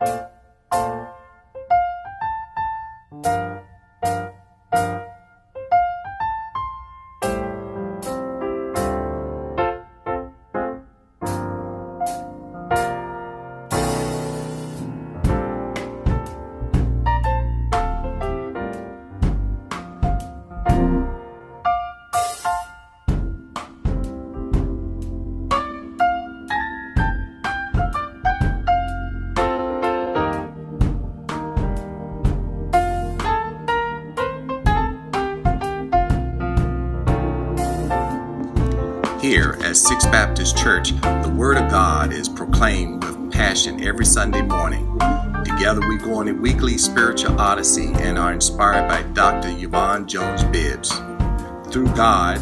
Here 0.00 0.29
Baptist 40.40 40.64
Church, 40.64 40.90
the 41.02 41.34
Word 41.36 41.58
of 41.58 41.70
God 41.70 42.14
is 42.14 42.26
proclaimed 42.26 43.04
with 43.04 43.30
passion 43.30 43.84
every 43.84 44.06
Sunday 44.06 44.40
morning. 44.40 44.86
Together 45.44 45.86
we 45.86 45.98
go 45.98 46.14
on 46.14 46.28
a 46.28 46.32
weekly 46.32 46.78
spiritual 46.78 47.38
odyssey 47.38 47.92
and 47.96 48.16
are 48.16 48.32
inspired 48.32 48.88
by 48.88 49.02
Dr. 49.12 49.50
Yvonne 49.50 50.08
Jones 50.08 50.42
Bibbs. 50.44 50.92
Through 51.70 51.94
God, 51.94 52.38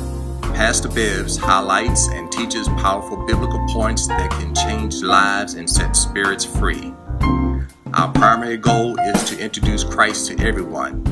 Pastor 0.55 0.89
Bibbs 0.89 1.37
highlights 1.37 2.07
and 2.11 2.31
teaches 2.31 2.69
powerful 2.69 3.17
biblical 3.27 3.67
points 3.71 4.07
that 4.07 4.31
can 4.31 4.55
change 4.55 5.03
lives 5.03 5.55
and 5.55 5.69
set 5.69 5.97
spirits 5.97 6.45
free. 6.45 6.95
Our 7.95 8.13
primary 8.13 8.59
goal 8.59 8.97
is 9.01 9.25
to 9.25 9.41
introduce 9.41 9.83
Christ 9.83 10.29
to 10.29 10.39
everyone. 10.47 11.03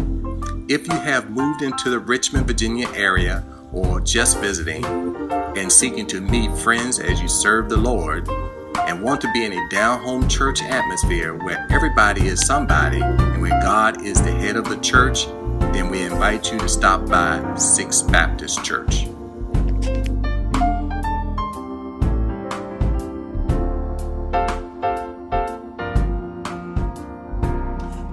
If 0.69 0.87
you 0.87 0.95
have 0.95 1.31
moved 1.31 1.63
into 1.63 1.91
the 1.91 1.99
Richmond, 1.99 2.47
Virginia 2.47 2.89
area 2.95 3.45
or 3.73 4.01
just 4.01 4.39
visiting, 4.39 4.85
and 5.57 5.73
seeking 5.73 6.07
to 6.07 6.21
meet 6.21 6.57
friends 6.59 6.99
as 6.99 7.21
you 7.21 7.29
serve 7.29 7.69
the 7.69 7.77
Lord, 7.77 8.29
and 8.87 9.03
want 9.03 9.21
to 9.23 9.33
be 9.33 9.45
in 9.45 9.53
a 9.53 9.69
down 9.69 10.03
home 10.03 10.29
church 10.29 10.63
atmosphere 10.63 11.35
where 11.35 11.67
everybody 11.71 12.27
is 12.27 12.47
somebody 12.47 13.01
and 13.01 13.41
where 13.41 13.59
God 13.63 14.03
is 14.03 14.21
the 14.21 14.31
head 14.31 14.57
of 14.57 14.69
the 14.69 14.77
church, 14.79 15.27
then 15.73 15.89
we 15.91 16.03
invite 16.03 16.53
you 16.53 16.59
to 16.59 16.69
stop 16.69 17.07
by 17.09 17.55
Sixth 17.57 18.11
Baptist 18.13 18.63
Church. 18.65 19.07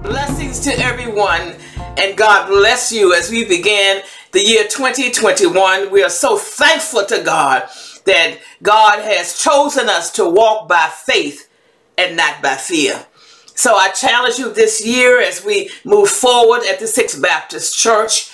Blessings 0.02 0.60
to 0.60 0.70
everyone, 0.78 1.54
and 1.98 2.16
God 2.16 2.48
bless 2.48 2.90
you 2.90 3.14
as 3.14 3.30
we 3.30 3.44
begin 3.44 4.02
the 4.34 4.42
year 4.42 4.64
2021. 4.64 5.92
We 5.92 6.02
are 6.02 6.10
so 6.10 6.36
thankful 6.36 7.06
to 7.06 7.22
God 7.22 7.68
that 8.04 8.38
God 8.64 9.00
has 9.00 9.38
chosen 9.38 9.88
us 9.88 10.10
to 10.14 10.28
walk 10.28 10.68
by 10.68 10.90
faith 10.92 11.48
and 11.96 12.16
not 12.16 12.42
by 12.42 12.56
fear. 12.56 13.06
So 13.54 13.76
I 13.76 13.90
challenge 13.90 14.38
you 14.38 14.52
this 14.52 14.84
year 14.84 15.20
as 15.20 15.44
we 15.44 15.70
move 15.84 16.10
forward 16.10 16.62
at 16.68 16.80
the 16.80 16.88
Sixth 16.88 17.22
Baptist 17.22 17.78
Church 17.78 18.32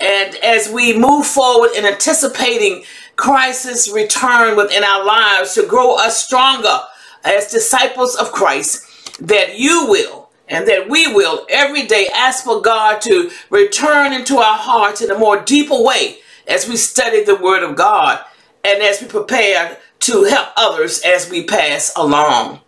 and 0.00 0.34
as 0.36 0.70
we 0.70 0.98
move 0.98 1.26
forward 1.26 1.72
in 1.76 1.84
anticipating 1.84 2.84
Christ's 3.16 3.92
return 3.92 4.56
within 4.56 4.84
our 4.84 5.04
lives 5.04 5.52
to 5.54 5.66
grow 5.66 5.96
us 5.96 6.24
stronger 6.24 6.78
as 7.24 7.50
disciples 7.50 8.16
of 8.16 8.32
Christ, 8.32 9.18
that 9.20 9.58
you 9.58 9.86
will 9.86 10.25
and 10.48 10.66
that 10.68 10.88
we 10.88 11.12
will 11.12 11.46
every 11.50 11.86
day 11.86 12.08
ask 12.14 12.44
for 12.44 12.60
God 12.60 13.00
to 13.02 13.30
return 13.50 14.12
into 14.12 14.38
our 14.38 14.58
hearts 14.58 15.00
in 15.00 15.10
a 15.10 15.18
more 15.18 15.40
deeper 15.42 15.80
way 15.82 16.18
as 16.46 16.68
we 16.68 16.76
study 16.76 17.24
the 17.24 17.36
Word 17.36 17.62
of 17.62 17.76
God 17.76 18.24
and 18.64 18.82
as 18.82 19.00
we 19.00 19.08
prepare 19.08 19.78
to 20.00 20.24
help 20.24 20.48
others 20.56 21.00
as 21.04 21.30
we 21.30 21.44
pass 21.44 21.92
along. 21.96 22.60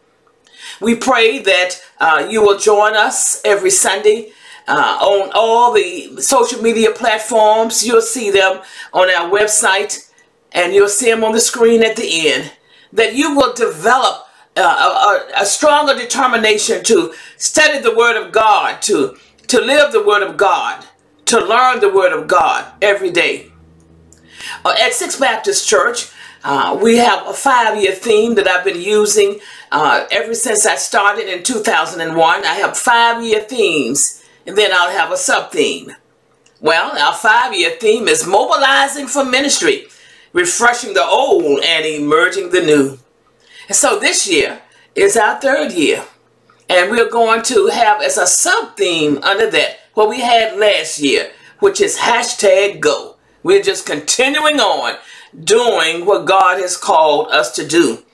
We 0.80 0.94
pray 0.94 1.40
that 1.40 1.82
uh, 2.00 2.28
you 2.30 2.42
will 2.42 2.58
join 2.58 2.94
us 2.94 3.40
every 3.44 3.70
Sunday 3.70 4.32
uh, 4.66 4.98
on 5.00 5.30
all 5.34 5.72
the 5.72 6.20
social 6.20 6.62
media 6.62 6.90
platforms. 6.92 7.86
You'll 7.86 8.00
see 8.02 8.30
them 8.30 8.62
on 8.92 9.10
our 9.10 9.30
website 9.30 10.10
and 10.52 10.74
you'll 10.74 10.88
see 10.88 11.10
them 11.10 11.24
on 11.24 11.32
the 11.32 11.40
screen 11.40 11.82
at 11.82 11.96
the 11.96 12.28
end. 12.30 12.52
That 12.92 13.14
you 13.14 13.36
will 13.36 13.54
develop 13.54 14.26
uh, 14.58 15.24
a, 15.36 15.42
a, 15.42 15.46
stronger 15.46 15.94
determination 15.94 16.82
to 16.84 17.14
study 17.36 17.80
the 17.80 17.94
Word 17.94 18.16
of 18.16 18.32
God, 18.32 18.82
to, 18.82 19.16
to 19.46 19.60
live 19.60 19.92
the 19.92 20.04
Word 20.04 20.22
of 20.22 20.36
God, 20.36 20.84
to 21.26 21.38
learn 21.38 21.80
the 21.80 21.88
Word 21.88 22.12
of 22.12 22.26
God 22.26 22.72
every 22.82 23.10
day. 23.10 23.50
Uh, 24.64 24.74
at 24.80 24.92
Sixth 24.92 25.20
Baptist 25.20 25.68
Church, 25.68 26.10
uh, 26.44 26.78
we 26.80 26.96
have 26.96 27.26
a 27.26 27.32
five-year 27.32 27.92
theme 27.92 28.34
that 28.36 28.48
I've 28.48 28.64
been 28.64 28.80
using 28.80 29.40
uh, 29.72 30.06
ever 30.10 30.34
since 30.34 30.66
I 30.66 30.76
started 30.76 31.28
in 31.28 31.42
2001. 31.42 32.44
I 32.44 32.54
have 32.54 32.76
five-year 32.76 33.42
themes, 33.42 34.24
and 34.46 34.56
then 34.56 34.70
I'll 34.72 34.90
have 34.90 35.10
a 35.10 35.16
sub-theme. 35.16 35.92
Well, 36.60 36.96
our 36.98 37.14
five-year 37.14 37.76
theme 37.80 38.08
is 38.08 38.26
mobilizing 38.26 39.06
for 39.06 39.24
ministry, 39.24 39.86
refreshing 40.32 40.94
the 40.94 41.04
old 41.04 41.62
and 41.62 41.84
emerging 41.84 42.50
the 42.50 42.60
new. 42.60 42.98
And 43.68 43.76
so 43.76 43.98
this 43.98 44.26
year 44.26 44.62
is 44.94 45.16
our 45.16 45.40
third 45.40 45.72
year. 45.72 46.04
And 46.68 46.90
we're 46.90 47.10
going 47.10 47.42
to 47.44 47.68
have 47.68 48.02
as 48.02 48.18
a 48.18 48.26
sub-theme 48.26 49.18
under 49.22 49.50
that 49.50 49.78
what 49.94 50.08
we 50.08 50.20
had 50.20 50.58
last 50.58 50.98
year, 50.98 51.30
which 51.60 51.80
is 51.80 51.98
hashtag 51.98 52.80
go. 52.80 53.16
We're 53.42 53.62
just 53.62 53.86
continuing 53.86 54.60
on 54.60 54.96
doing 55.44 56.04
what 56.04 56.26
God 56.26 56.60
has 56.60 56.76
called 56.76 57.28
us 57.28 57.54
to 57.56 57.66
do. 57.66 58.04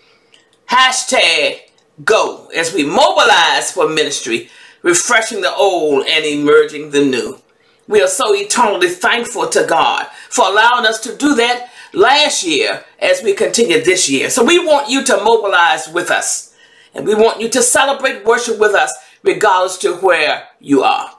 Hashtag 0.71 1.61
go 2.05 2.49
as 2.55 2.75
we 2.75 2.85
mobilize 2.85 3.71
for 3.71 3.89
ministry, 3.89 4.51
refreshing 4.83 5.41
the 5.41 5.55
old 5.55 6.07
and 6.07 6.25
emerging 6.25 6.91
the 6.91 7.05
new. 7.05 7.41
We 7.87 8.03
are 8.03 8.09
so 8.09 8.35
eternally 8.35 8.89
thankful 8.89 9.49
to 9.49 9.67
God 9.69 10.07
for 10.31 10.47
allowing 10.47 10.87
us 10.87 11.01
to 11.01 11.17
do 11.17 11.35
that 11.37 11.71
last 11.95 12.45
year 12.45 12.85
as 12.99 13.23
we 13.23 13.35
continue 13.35 13.83
this 13.83 14.09
year. 14.09 14.31
So 14.31 14.45
we 14.45 14.59
want 14.59 14.89
you 14.89 15.05
to 15.05 15.23
mobilize 15.23 15.89
with 15.89 16.11
us. 16.11 16.55
And 16.95 17.07
we 17.07 17.15
want 17.15 17.41
you 17.41 17.49
to 17.51 17.63
celebrate 17.63 18.25
worship 18.25 18.59
with 18.59 18.75
us 18.75 18.93
regardless 19.23 19.79
to 19.79 19.97
where 19.97 20.49
you 20.61 20.83
are. 20.83 21.11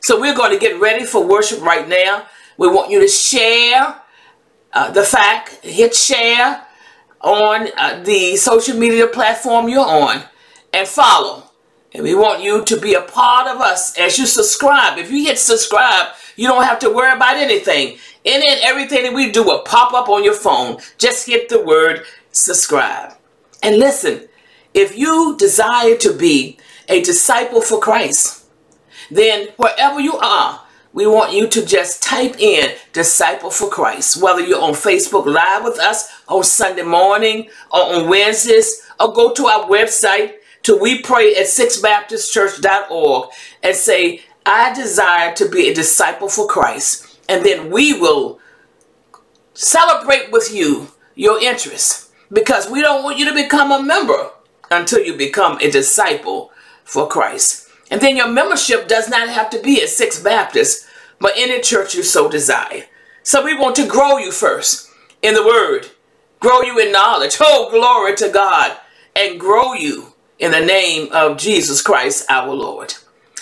So 0.00 0.20
we're 0.20 0.34
going 0.34 0.52
to 0.52 0.58
get 0.58 0.80
ready 0.80 1.04
for 1.04 1.24
worship 1.24 1.60
right 1.60 1.88
now. 1.88 2.26
We 2.56 2.68
want 2.68 2.90
you 2.90 3.00
to 3.00 3.08
share 3.08 4.00
uh, 4.72 4.90
the 4.90 5.02
fact, 5.02 5.64
hit 5.64 5.94
share 5.94 6.66
on 7.20 7.68
uh, 7.76 8.02
the 8.02 8.36
social 8.36 8.76
media 8.76 9.06
platform 9.06 9.68
you're 9.68 9.86
on 9.86 10.22
and 10.72 10.88
follow. 10.88 11.44
And 11.92 12.04
we 12.04 12.14
want 12.14 12.42
you 12.42 12.64
to 12.64 12.80
be 12.80 12.94
a 12.94 13.02
part 13.02 13.48
of 13.48 13.60
us 13.60 13.98
as 13.98 14.18
you 14.18 14.26
subscribe. 14.26 14.96
If 14.98 15.10
you 15.10 15.24
hit 15.24 15.38
subscribe, 15.38 16.14
you 16.40 16.48
don't 16.48 16.64
have 16.64 16.78
to 16.78 16.88
worry 16.88 17.12
about 17.14 17.36
anything. 17.36 17.98
Any 18.24 18.48
and 18.48 18.60
everything 18.62 19.02
that 19.02 19.12
we 19.12 19.30
do 19.30 19.42
will 19.42 19.60
pop 19.60 19.92
up 19.92 20.08
on 20.08 20.24
your 20.24 20.32
phone. 20.32 20.78
Just 20.96 21.26
hit 21.26 21.50
the 21.50 21.62
word 21.62 22.02
subscribe. 22.32 23.12
And 23.62 23.76
listen, 23.76 24.26
if 24.72 24.96
you 24.96 25.36
desire 25.38 25.98
to 25.98 26.14
be 26.14 26.56
a 26.88 27.02
disciple 27.02 27.60
for 27.60 27.78
Christ, 27.78 28.46
then 29.10 29.48
wherever 29.58 30.00
you 30.00 30.16
are, 30.16 30.62
we 30.94 31.06
want 31.06 31.34
you 31.34 31.46
to 31.46 31.66
just 31.66 32.02
type 32.02 32.40
in 32.40 32.74
disciple 32.94 33.50
for 33.50 33.68
Christ, 33.68 34.22
whether 34.22 34.40
you're 34.40 34.62
on 34.62 34.72
Facebook 34.72 35.26
Live 35.26 35.62
with 35.62 35.78
us 35.78 36.08
on 36.26 36.42
Sunday 36.42 36.84
morning 36.84 37.50
or 37.70 37.82
on 37.82 38.08
Wednesdays, 38.08 38.80
or 38.98 39.12
go 39.12 39.34
to 39.34 39.46
our 39.46 39.66
website 39.68 40.36
to 40.62 40.76
we 40.76 41.02
pray 41.02 41.34
at 41.36 41.46
sixthbaptistchurch.org 41.46 43.28
and 43.62 43.76
say, 43.76 44.22
I 44.46 44.74
desire 44.74 45.34
to 45.34 45.48
be 45.48 45.68
a 45.68 45.74
disciple 45.74 46.28
for 46.28 46.46
Christ 46.46 47.18
and 47.28 47.44
then 47.44 47.70
we 47.70 47.98
will 47.98 48.40
celebrate 49.54 50.32
with 50.32 50.52
you 50.52 50.88
your 51.14 51.40
interest 51.40 52.10
because 52.32 52.68
we 52.68 52.80
don't 52.80 53.04
want 53.04 53.18
you 53.18 53.28
to 53.28 53.34
become 53.34 53.70
a 53.70 53.82
member 53.82 54.30
until 54.70 55.00
you 55.00 55.16
become 55.16 55.58
a 55.58 55.70
disciple 55.70 56.50
for 56.82 57.08
Christ. 57.08 57.68
And 57.90 58.00
then 58.00 58.16
your 58.16 58.28
membership 58.28 58.88
does 58.88 59.08
not 59.08 59.28
have 59.28 59.50
to 59.50 59.60
be 59.60 59.82
at 59.82 59.88
Six 59.88 60.20
Baptist, 60.20 60.86
but 61.20 61.34
any 61.36 61.60
church 61.60 61.94
you 61.94 62.02
so 62.02 62.28
desire. 62.28 62.84
So 63.22 63.44
we 63.44 63.54
want 63.56 63.76
to 63.76 63.86
grow 63.86 64.18
you 64.18 64.32
first 64.32 64.88
in 65.22 65.34
the 65.34 65.44
word, 65.44 65.88
grow 66.40 66.62
you 66.62 66.78
in 66.78 66.92
knowledge. 66.92 67.36
Oh, 67.40 67.68
glory 67.70 68.16
to 68.16 68.28
God, 68.28 68.76
and 69.14 69.38
grow 69.38 69.74
you 69.74 70.14
in 70.38 70.52
the 70.52 70.64
name 70.64 71.12
of 71.12 71.36
Jesus 71.36 71.82
Christ 71.82 72.26
our 72.28 72.52
Lord. 72.52 72.94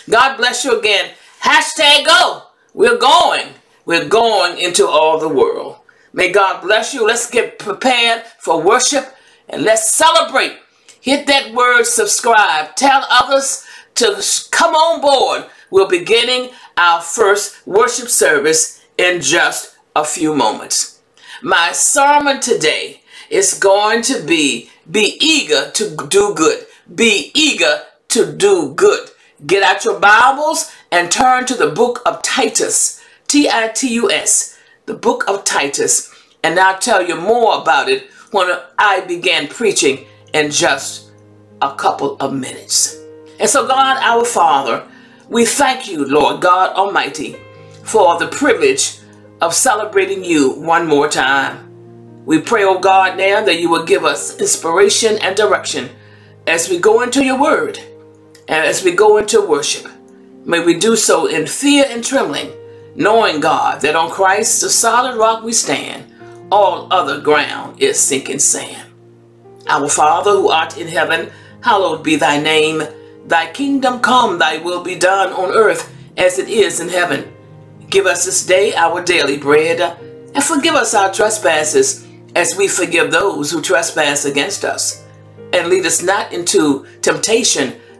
God 0.08 0.36
bless 0.36 0.64
you 0.64 0.78
again. 0.78 1.12
Hashtag 1.42 2.06
go. 2.06 2.42
We're 2.74 2.98
going. 2.98 3.48
We're 3.84 4.08
going 4.08 4.58
into 4.58 4.86
all 4.86 5.18
the 5.18 5.28
world. 5.28 5.76
May 6.12 6.32
God 6.32 6.62
bless 6.62 6.94
you. 6.94 7.06
Let's 7.06 7.30
get 7.30 7.58
prepared 7.58 8.22
for 8.38 8.62
worship 8.62 9.14
and 9.48 9.62
let's 9.62 9.90
celebrate 9.90 10.58
Hit 11.00 11.26
that 11.28 11.54
word 11.54 11.84
subscribe. 11.84 12.74
Tell 12.76 13.04
others 13.10 13.64
to 13.94 14.22
come 14.50 14.74
on 14.74 15.00
board. 15.00 15.50
We're 15.70 15.88
beginning 15.88 16.50
our 16.76 17.00
first 17.00 17.66
worship 17.66 18.08
service 18.08 18.84
in 18.98 19.20
just 19.20 19.76
a 19.94 20.04
few 20.04 20.34
moments. 20.34 21.00
My 21.42 21.72
sermon 21.72 22.40
today 22.40 23.02
is 23.30 23.54
going 23.54 24.02
to 24.02 24.22
be 24.22 24.70
be 24.90 25.16
eager 25.20 25.70
to 25.70 25.96
do 26.08 26.34
good. 26.34 26.66
Be 26.94 27.30
eager 27.34 27.84
to 28.08 28.32
do 28.32 28.72
good. 28.74 29.08
Get 29.46 29.62
out 29.62 29.84
your 29.84 30.00
Bibles 30.00 30.74
and 30.90 31.12
turn 31.12 31.46
to 31.46 31.54
the 31.54 31.68
book 31.68 32.02
of 32.04 32.22
Titus. 32.22 33.00
T 33.28 33.48
I 33.48 33.68
T 33.68 33.94
U 33.94 34.10
S. 34.10 34.58
The 34.86 34.94
book 34.94 35.22
of 35.28 35.44
Titus. 35.44 36.12
And 36.42 36.58
I'll 36.58 36.78
tell 36.80 37.06
you 37.06 37.14
more 37.14 37.60
about 37.60 37.88
it 37.88 38.10
when 38.32 38.50
I 38.78 39.02
began 39.02 39.46
preaching 39.46 40.06
in 40.34 40.50
just 40.50 41.12
a 41.62 41.72
couple 41.72 42.16
of 42.16 42.32
minutes. 42.32 42.98
And 43.38 43.48
so, 43.48 43.64
God, 43.68 43.98
our 44.02 44.24
Father, 44.24 44.84
we 45.28 45.46
thank 45.46 45.88
you, 45.88 46.04
Lord 46.04 46.40
God 46.40 46.74
Almighty, 46.74 47.36
for 47.84 48.18
the 48.18 48.26
privilege 48.26 48.98
of 49.40 49.54
celebrating 49.54 50.24
you 50.24 50.50
one 50.54 50.88
more 50.88 51.08
time. 51.08 52.24
We 52.26 52.40
pray, 52.40 52.64
oh 52.64 52.80
God, 52.80 53.16
now 53.16 53.44
that 53.44 53.60
you 53.60 53.70
will 53.70 53.84
give 53.84 54.04
us 54.04 54.36
inspiration 54.40 55.16
and 55.18 55.36
direction 55.36 55.90
as 56.48 56.68
we 56.68 56.80
go 56.80 57.02
into 57.02 57.24
your 57.24 57.40
word 57.40 57.78
and 58.48 58.66
as 58.66 58.82
we 58.82 58.92
go 58.92 59.18
into 59.18 59.40
worship. 59.40 59.86
May 60.44 60.64
we 60.64 60.78
do 60.78 60.96
so 60.96 61.26
in 61.26 61.46
fear 61.46 61.84
and 61.88 62.02
trembling, 62.02 62.50
knowing, 62.96 63.40
God, 63.40 63.82
that 63.82 63.94
on 63.94 64.10
Christ, 64.10 64.62
the 64.62 64.70
solid 64.70 65.18
rock 65.18 65.44
we 65.44 65.52
stand, 65.52 66.10
all 66.50 66.90
other 66.90 67.20
ground 67.20 67.80
is 67.82 68.00
sinking 68.00 68.38
sand. 68.38 68.90
Our 69.68 69.88
Father 69.88 70.30
who 70.30 70.48
art 70.48 70.78
in 70.78 70.88
heaven, 70.88 71.30
hallowed 71.60 72.02
be 72.02 72.16
thy 72.16 72.40
name. 72.40 72.82
Thy 73.26 73.52
kingdom 73.52 74.00
come, 74.00 74.38
thy 74.38 74.56
will 74.56 74.82
be 74.82 74.94
done 74.94 75.32
on 75.34 75.54
earth 75.54 75.94
as 76.16 76.38
it 76.38 76.48
is 76.48 76.80
in 76.80 76.88
heaven. 76.88 77.30
Give 77.90 78.06
us 78.06 78.24
this 78.24 78.46
day 78.46 78.74
our 78.74 79.02
daily 79.02 79.36
bread, 79.36 79.80
and 80.34 80.42
forgive 80.42 80.74
us 80.74 80.94
our 80.94 81.12
trespasses 81.12 82.06
as 82.34 82.56
we 82.56 82.68
forgive 82.68 83.10
those 83.10 83.50
who 83.50 83.60
trespass 83.60 84.24
against 84.24 84.64
us. 84.64 85.04
And 85.52 85.68
lead 85.68 85.84
us 85.84 86.02
not 86.02 86.32
into 86.32 86.86
temptation, 87.02 87.78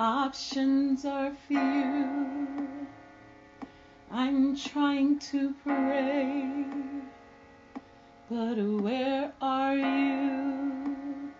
Options 0.00 1.04
are 1.04 1.32
few. 1.46 2.66
I'm 4.10 4.56
trying 4.56 5.20
to 5.30 5.54
pray, 5.62 6.64
but 8.28 8.56
where 8.56 9.32
are 9.40 9.76
you? 9.76 11.30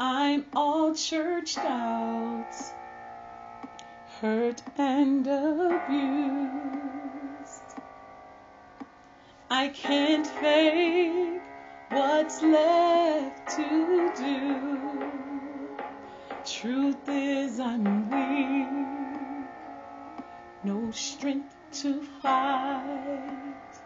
I'm 0.00 0.46
all 0.56 0.92
churched 0.92 1.58
out, 1.58 2.52
hurt 4.20 4.62
and 4.76 5.24
abused. 5.28 6.50
I 9.48 9.68
can't 9.68 10.26
fake 10.26 11.43
what's 11.90 12.42
left 12.42 13.56
to 13.56 14.12
do. 14.16 15.10
Truth 16.44 17.08
is, 17.08 17.60
I'm 17.60 18.10
weak, 18.10 19.46
no 20.62 20.90
strength 20.90 21.54
to 21.82 22.02
fight, 22.22 23.80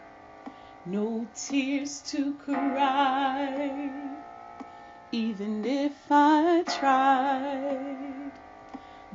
no 0.87 1.27
tears 1.35 2.01
to 2.09 2.35
cry, 2.35 3.91
even 5.13 5.65
if 5.65 5.93
I 6.11 6.65
tried. 6.67 8.33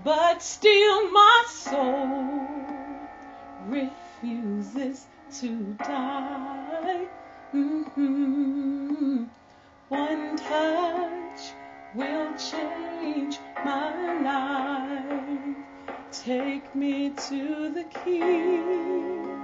But 0.04 0.42
still, 0.42 1.12
my 1.12 1.44
soul 1.48 2.48
refuses 3.68 5.06
to 5.40 5.76
die. 5.80 7.08
Mm-hmm. 7.54 9.26
One 9.90 10.38
touch 10.38 11.40
will 11.94 12.34
change 12.36 13.38
my 13.64 14.22
life. 14.24 15.56
Take 16.12 16.74
me 16.74 17.12
to 17.12 17.70
the 17.70 17.84
King. 18.04 19.40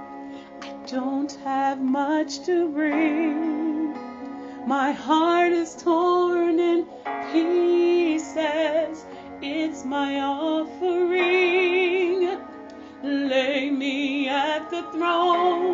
I 0.60 0.72
don't 0.88 1.30
have 1.44 1.80
much 1.80 2.40
to 2.46 2.68
bring. 2.70 3.94
My 4.66 4.90
heart 4.90 5.52
is 5.52 5.76
torn 5.76 6.58
in 6.58 6.86
pieces. 7.30 9.06
It's 9.40 9.84
my 9.84 10.20
offering. 10.20 11.60
Lay 13.04 13.70
me 13.70 14.28
at 14.28 14.68
the 14.68 14.82
throne. 14.90 15.69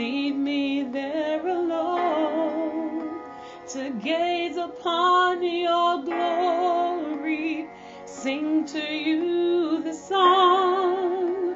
Leave 0.00 0.34
me 0.34 0.82
there 0.82 1.46
alone 1.46 3.20
to 3.68 3.90
gaze 4.02 4.56
upon 4.56 5.42
your 5.42 6.02
glory, 6.04 7.68
sing 8.06 8.64
to 8.64 8.80
you 8.80 9.82
the 9.82 9.92
song. 9.92 11.54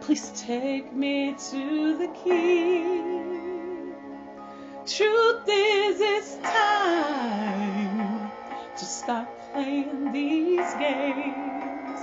Please 0.00 0.32
take 0.34 0.90
me 0.94 1.34
to 1.50 1.98
the 1.98 2.08
King. 2.24 3.92
Truth 4.86 5.46
is, 5.46 6.00
it's 6.00 6.36
time 6.36 8.30
to 8.74 8.84
stop 8.86 9.28
playing 9.52 10.12
these 10.12 10.72
games. 10.76 12.00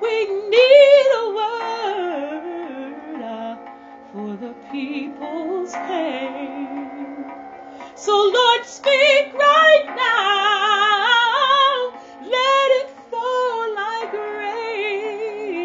We 0.00 0.24
need 0.48 1.06
a 1.20 1.34
word 1.36 1.79
for 4.12 4.36
the 4.36 4.54
people's 4.72 5.72
pain. 5.72 7.24
So, 7.94 8.12
Lord, 8.12 8.64
speak 8.64 9.32
right 9.34 9.84
now. 9.94 11.92
Let 12.22 12.70
it 12.80 12.90
fall 13.10 13.74
like 13.74 14.12
rain. 14.42 15.60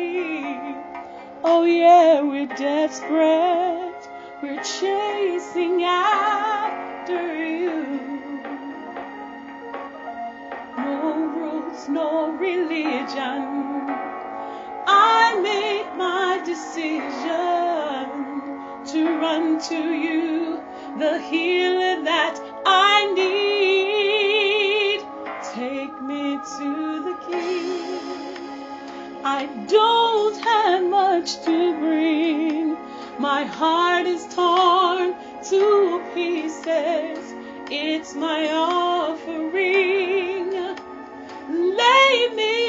Oh, 1.44 1.64
yeah, 1.64 2.22
we're 2.22 2.46
desperate. 2.46 4.10
We're 4.44 4.62
chasing 4.64 5.84
after 5.84 7.36
you. 7.46 7.86
No 10.78 11.16
rules, 11.36 11.90
no 11.90 12.32
religion. 12.32 13.90
I 14.88 15.40
made 15.42 15.96
my 15.98 16.42
decision 16.46 18.25
to 18.88 19.20
run 19.20 19.60
to 19.60 19.76
you 19.76 20.64
the 20.98 21.20
healer 21.20 22.02
that 22.04 22.40
I 22.66 23.14
need. 23.14 25.02
Take 25.54 26.02
me 26.02 26.40
to 26.58 27.04
the 27.04 27.14
King. 27.26 28.36
I 29.24 29.46
don't 29.68 30.38
have 30.38 30.84
much 30.90 31.44
to 31.46 31.74
bring. 31.80 32.78
My 33.18 33.44
heart 33.44 34.06
is 34.06 34.26
torn 34.36 35.16
to 35.50 36.02
pieces. 36.14 37.34
It's 37.72 38.14
my 38.14 38.52
offering. 38.52 40.52
Lay 41.50 42.28
me 42.36 42.65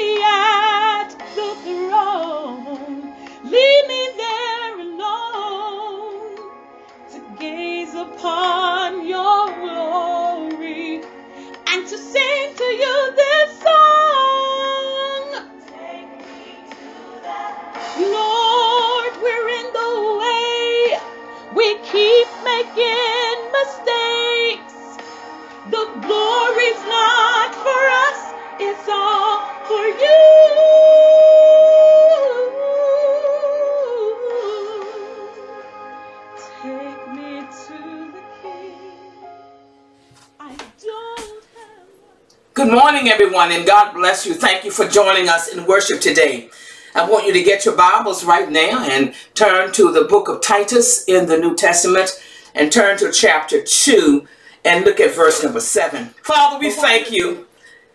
Good 42.57 42.73
morning, 42.73 43.07
everyone, 43.07 43.51
and 43.51 43.67
God 43.67 43.93
bless 43.93 44.25
you. 44.25 44.33
Thank 44.33 44.65
you 44.65 44.71
for 44.71 44.87
joining 44.87 45.29
us 45.29 45.49
in 45.49 45.67
worship 45.67 46.01
today. 46.01 46.49
I 46.95 47.07
want 47.07 47.27
you 47.27 47.33
to 47.33 47.43
get 47.43 47.65
your 47.65 47.75
Bibles 47.75 48.25
right 48.25 48.51
now 48.51 48.83
and 48.83 49.13
turn 49.35 49.71
to 49.73 49.91
the 49.91 50.05
book 50.05 50.27
of 50.27 50.41
Titus 50.41 51.03
in 51.07 51.27
the 51.27 51.37
New 51.37 51.55
Testament 51.55 52.19
and 52.55 52.71
turn 52.71 52.97
to 52.97 53.11
chapter 53.11 53.61
2 53.61 54.27
and 54.65 54.85
look 54.85 54.99
at 54.99 55.13
verse 55.13 55.43
number 55.43 55.59
7. 55.59 56.15
Father, 56.23 56.57
we 56.57 56.71
thank 56.71 57.11
you 57.11 57.45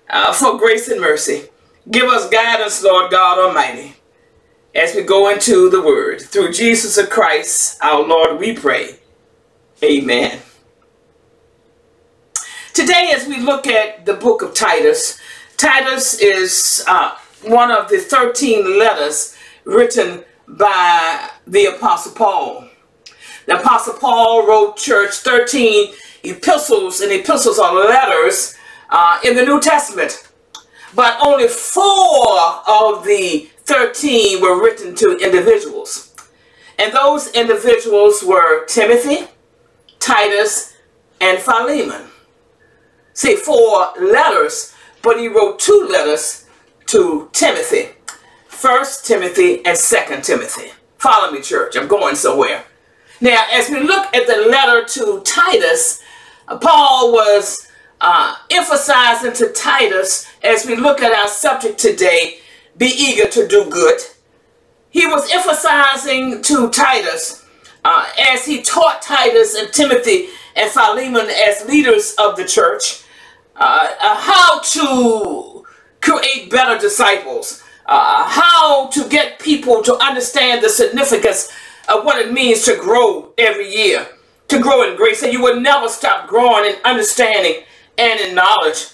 uh, 0.08 0.32
for 0.32 0.56
grace 0.56 0.86
and 0.86 1.00
mercy. 1.00 1.48
Give 1.90 2.08
us 2.08 2.30
guidance, 2.30 2.84
Lord 2.84 3.10
God 3.10 3.40
Almighty, 3.40 3.96
as 4.76 4.94
we 4.94 5.02
go 5.02 5.28
into 5.28 5.70
the 5.70 5.82
Word. 5.82 6.20
Through 6.20 6.52
Jesus 6.52 7.04
Christ, 7.08 7.78
our 7.82 8.06
Lord, 8.06 8.38
we 8.38 8.54
pray. 8.54 9.00
Amen. 9.82 10.38
Today, 12.74 13.12
as 13.14 13.28
we 13.28 13.38
look 13.38 13.66
at 13.66 14.06
the 14.06 14.14
book 14.14 14.40
of 14.40 14.54
Titus, 14.54 15.20
Titus 15.58 16.18
is 16.20 16.82
uh, 16.88 17.18
one 17.42 17.70
of 17.70 17.90
the 17.90 17.98
13 17.98 18.78
letters 18.78 19.36
written 19.64 20.24
by 20.48 21.28
the 21.46 21.66
Apostle 21.66 22.12
Paul. 22.12 22.66
The 23.44 23.60
Apostle 23.60 23.92
Paul 23.98 24.46
wrote 24.46 24.78
church 24.78 25.16
13 25.16 25.92
epistles, 26.24 27.02
and 27.02 27.12
epistles 27.12 27.58
are 27.58 27.74
letters 27.74 28.56
uh, 28.88 29.20
in 29.22 29.36
the 29.36 29.44
New 29.44 29.60
Testament. 29.60 30.26
But 30.94 31.18
only 31.22 31.48
four 31.48 32.38
of 32.66 33.04
the 33.04 33.50
13 33.64 34.40
were 34.40 34.62
written 34.62 34.94
to 34.94 35.18
individuals. 35.18 36.16
And 36.78 36.90
those 36.94 37.28
individuals 37.32 38.24
were 38.24 38.64
Timothy, 38.64 39.28
Titus, 39.98 40.74
and 41.20 41.38
Philemon 41.38 42.11
say 43.12 43.36
four 43.36 43.92
letters, 44.00 44.74
but 45.02 45.18
he 45.18 45.28
wrote 45.28 45.58
two 45.58 45.88
letters 45.90 46.46
to 46.86 47.28
Timothy. 47.32 47.90
First 48.48 49.06
Timothy 49.06 49.64
and 49.64 49.76
Second 49.76 50.22
Timothy. 50.24 50.70
Follow 50.98 51.32
me, 51.32 51.40
church. 51.40 51.76
I'm 51.76 51.88
going 51.88 52.14
somewhere. 52.14 52.64
Now, 53.20 53.44
as 53.52 53.70
we 53.70 53.80
look 53.80 54.14
at 54.14 54.26
the 54.26 54.48
letter 54.48 54.84
to 54.84 55.20
Titus, 55.24 56.00
uh, 56.48 56.58
Paul 56.58 57.12
was 57.12 57.68
uh, 58.00 58.36
emphasizing 58.50 59.32
to 59.34 59.52
Titus, 59.52 60.28
as 60.42 60.66
we 60.66 60.74
look 60.76 61.02
at 61.02 61.12
our 61.12 61.28
subject 61.28 61.78
today, 61.78 62.38
be 62.76 62.86
eager 62.86 63.28
to 63.28 63.46
do 63.46 63.70
good. 63.70 64.00
He 64.90 65.06
was 65.06 65.30
emphasizing 65.32 66.42
to 66.42 66.68
Titus, 66.70 67.44
uh, 67.84 68.06
as 68.32 68.44
he 68.44 68.62
taught 68.62 69.02
Titus 69.02 69.54
and 69.54 69.72
Timothy 69.72 70.28
and 70.56 70.70
Philemon 70.70 71.28
as 71.30 71.66
leaders 71.68 72.14
of 72.18 72.36
the 72.36 72.44
church, 72.44 73.01
uh, 73.56 73.88
uh, 74.00 74.16
how 74.16 74.60
to 74.60 75.64
create 76.00 76.50
better 76.50 76.78
disciples, 76.78 77.62
uh, 77.86 78.28
how 78.28 78.88
to 78.88 79.08
get 79.08 79.38
people 79.38 79.82
to 79.82 79.94
understand 79.96 80.62
the 80.62 80.68
significance 80.68 81.50
of 81.88 82.04
what 82.04 82.18
it 82.18 82.32
means 82.32 82.64
to 82.64 82.76
grow 82.76 83.32
every 83.38 83.70
year, 83.70 84.06
to 84.48 84.58
grow 84.60 84.88
in 84.88 84.96
grace. 84.96 85.22
And 85.22 85.32
you 85.32 85.42
will 85.42 85.60
never 85.60 85.88
stop 85.88 86.28
growing 86.28 86.70
in 86.70 86.76
understanding 86.84 87.62
and 87.98 88.20
in 88.20 88.34
knowledge. 88.34 88.88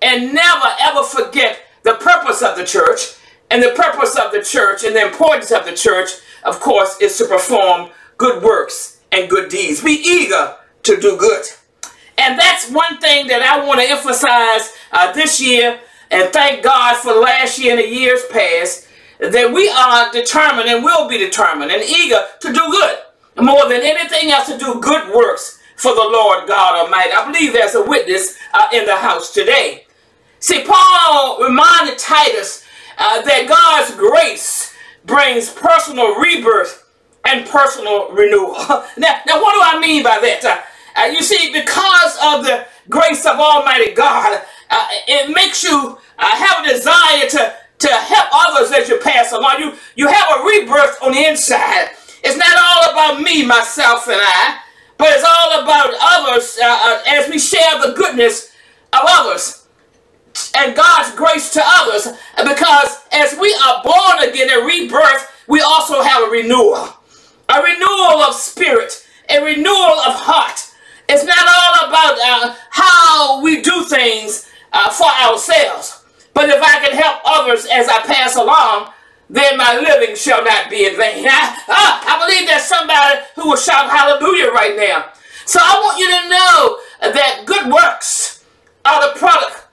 And 0.00 0.34
never 0.34 0.68
ever 0.80 1.02
forget 1.02 1.60
the 1.82 1.94
purpose 1.94 2.42
of 2.42 2.56
the 2.56 2.64
church. 2.64 3.14
And 3.50 3.62
the 3.62 3.70
purpose 3.70 4.16
of 4.18 4.32
the 4.32 4.42
church 4.42 4.84
and 4.84 4.96
the 4.96 5.06
importance 5.06 5.50
of 5.50 5.64
the 5.64 5.74
church, 5.74 6.10
of 6.44 6.60
course, 6.60 7.00
is 7.00 7.16
to 7.18 7.26
perform 7.26 7.90
good 8.16 8.42
works 8.42 9.00
and 9.12 9.30
good 9.30 9.50
deeds. 9.50 9.82
Be 9.82 9.92
eager 9.92 10.56
to 10.84 11.00
do 11.00 11.16
good. 11.16 11.44
And 12.18 12.38
that's 12.38 12.70
one 12.70 12.98
thing 12.98 13.26
that 13.28 13.42
I 13.42 13.66
want 13.66 13.80
to 13.80 13.88
emphasize 13.90 14.72
uh, 14.92 15.12
this 15.12 15.40
year, 15.40 15.80
and 16.10 16.32
thank 16.32 16.64
God 16.64 16.96
for 16.96 17.12
last 17.14 17.58
year 17.58 17.72
and 17.72 17.80
the 17.82 17.88
years 17.88 18.22
past, 18.30 18.88
that 19.20 19.52
we 19.52 19.68
are 19.70 20.12
determined 20.12 20.68
and 20.68 20.84
will 20.84 21.08
be 21.08 21.18
determined 21.18 21.72
and 21.72 21.82
eager 21.82 22.22
to 22.40 22.48
do 22.52 22.60
good. 22.70 22.98
More 23.36 23.68
than 23.68 23.82
anything 23.82 24.30
else, 24.30 24.48
to 24.48 24.58
do 24.58 24.80
good 24.80 25.14
works 25.14 25.60
for 25.76 25.94
the 25.94 26.00
Lord 26.02 26.48
God 26.48 26.84
Almighty. 26.84 27.12
I 27.12 27.30
believe 27.30 27.52
there's 27.52 27.74
a 27.74 27.84
witness 27.84 28.38
uh, 28.54 28.68
in 28.72 28.86
the 28.86 28.96
house 28.96 29.32
today. 29.34 29.86
See, 30.40 30.64
Paul 30.64 31.42
reminded 31.42 31.98
Titus 31.98 32.64
uh, 32.98 33.22
that 33.22 33.48
God's 33.48 33.94
grace 33.96 34.74
brings 35.06 35.50
personal 35.50 36.16
rebirth 36.16 36.88
and 37.24 37.46
personal 37.48 38.10
renewal. 38.12 38.54
now, 38.96 39.20
now, 39.26 39.42
what 39.42 39.54
do 39.54 39.60
I 39.62 39.78
mean 39.80 40.02
by 40.02 40.18
that? 40.20 40.66
Uh, 40.96 41.06
you 41.06 41.22
see, 41.22 41.52
because 41.52 42.16
of 42.22 42.44
the 42.44 42.66
grace 42.88 43.26
of 43.26 43.36
Almighty 43.36 43.92
God, 43.92 44.42
uh, 44.70 44.86
it 45.08 45.34
makes 45.34 45.62
you 45.64 45.98
uh, 46.18 46.36
have 46.36 46.64
a 46.64 46.68
desire 46.70 47.28
to, 47.30 47.54
to 47.80 47.88
help 47.88 48.28
others 48.32 48.72
as 48.72 48.88
you 48.88 48.98
pass 48.98 49.32
along. 49.32 49.56
You, 49.60 49.72
you 49.96 50.08
have 50.08 50.40
a 50.40 50.44
rebirth 50.44 50.98
on 51.02 51.12
the 51.12 51.26
inside. 51.26 51.90
It's 52.22 52.38
not 52.38 52.56
all 52.58 52.92
about 52.92 53.22
me, 53.22 53.44
myself, 53.46 54.06
and 54.08 54.20
I, 54.20 54.58
but 54.98 55.08
it's 55.10 55.24
all 55.24 55.62
about 55.62 55.94
others 56.00 56.58
uh, 56.62 56.66
uh, 56.66 57.02
as 57.08 57.28
we 57.30 57.38
share 57.38 57.80
the 57.80 57.94
goodness 57.94 58.52
of 58.92 59.00
others 59.04 59.66
and 60.56 60.76
God's 60.76 61.14
grace 61.14 61.52
to 61.52 61.62
others. 61.64 62.08
Because 62.36 62.98
as 63.12 63.38
we 63.38 63.54
are 63.66 63.82
born 63.82 64.28
again 64.28 64.48
and 64.50 64.66
rebirth, 64.66 65.30
we 65.48 65.60
also 65.60 66.02
have 66.02 66.28
a 66.28 66.30
renewal. 66.30 66.88
A 67.48 67.62
renewal 67.62 68.22
of 68.22 68.34
spirit, 68.34 69.06
a 69.28 69.42
renewal 69.44 70.00
of 70.06 70.14
heart, 70.14 70.70
it's 71.08 71.24
not 71.24 71.38
all 71.38 71.88
about 71.88 72.18
uh, 72.24 72.54
how 72.70 73.42
we 73.42 73.60
do 73.62 73.84
things 73.84 74.48
uh, 74.72 74.90
for 74.90 75.06
ourselves. 75.06 76.04
But 76.32 76.48
if 76.48 76.62
I 76.62 76.84
can 76.84 76.96
help 76.96 77.20
others 77.24 77.66
as 77.72 77.88
I 77.88 78.00
pass 78.02 78.36
along, 78.36 78.90
then 79.30 79.56
my 79.56 79.76
living 79.78 80.16
shall 80.16 80.44
not 80.44 80.70
be 80.70 80.86
in 80.86 80.96
vain. 80.96 81.26
I, 81.26 81.56
I, 81.68 82.16
I 82.16 82.26
believe 82.26 82.48
there's 82.48 82.64
somebody 82.64 83.20
who 83.36 83.50
will 83.50 83.56
shout 83.56 83.90
hallelujah 83.90 84.50
right 84.50 84.76
now. 84.76 85.12
So 85.46 85.60
I 85.62 85.80
want 85.80 85.98
you 85.98 86.08
to 86.08 86.28
know 86.28 87.12
that 87.12 87.44
good 87.46 87.72
works 87.72 88.44
are 88.84 89.12
the 89.12 89.18
product, 89.18 89.66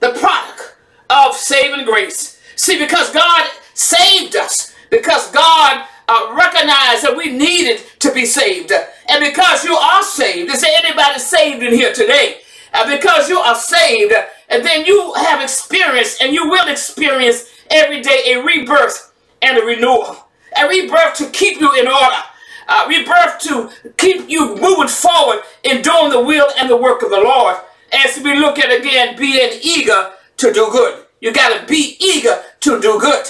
the 0.00 0.10
product 0.18 0.76
of 1.10 1.34
saving 1.34 1.84
grace. 1.84 2.40
See, 2.56 2.78
because 2.78 3.12
God 3.12 3.50
saved 3.74 4.36
us, 4.36 4.74
because 4.90 5.30
God 5.30 5.86
uh, 6.08 6.34
recognized 6.34 7.04
that 7.04 7.14
we 7.16 7.32
needed 7.32 7.80
to 8.00 8.12
be 8.12 8.26
saved. 8.26 8.72
And 9.10 9.24
because 9.24 9.64
you 9.64 9.74
are 9.74 10.02
saved, 10.04 10.50
is 10.52 10.60
there 10.60 10.70
anybody 10.84 11.18
saved 11.18 11.62
in 11.64 11.74
here 11.74 11.92
today? 11.92 12.40
And 12.72 12.88
because 12.88 13.28
you 13.28 13.38
are 13.38 13.56
saved, 13.56 14.14
and 14.48 14.64
then 14.64 14.86
you 14.86 15.12
have 15.14 15.42
experienced, 15.42 16.22
and 16.22 16.32
you 16.32 16.48
will 16.48 16.68
experience 16.68 17.50
every 17.70 18.00
day 18.02 18.32
a 18.32 18.42
rebirth 18.42 19.12
and 19.42 19.58
a 19.58 19.62
renewal. 19.62 20.16
A 20.56 20.68
rebirth 20.68 21.14
to 21.14 21.30
keep 21.30 21.60
you 21.60 21.72
in 21.74 21.88
order. 21.88 22.22
A 22.68 22.86
rebirth 22.86 23.40
to 23.40 23.70
keep 23.98 24.28
you 24.28 24.54
moving 24.56 24.86
forward 24.86 25.42
in 25.64 25.82
doing 25.82 26.10
the 26.10 26.22
will 26.22 26.48
and 26.56 26.70
the 26.70 26.76
work 26.76 27.02
of 27.02 27.10
the 27.10 27.20
Lord. 27.20 27.56
As 27.92 28.20
we 28.22 28.36
look 28.36 28.60
at 28.60 28.70
again, 28.70 29.16
being 29.18 29.58
eager 29.60 30.12
to 30.36 30.52
do 30.52 30.68
good. 30.70 31.04
You 31.20 31.32
got 31.32 31.60
to 31.60 31.66
be 31.66 31.96
eager 31.98 32.42
to 32.60 32.80
do 32.80 33.00
good. 33.00 33.26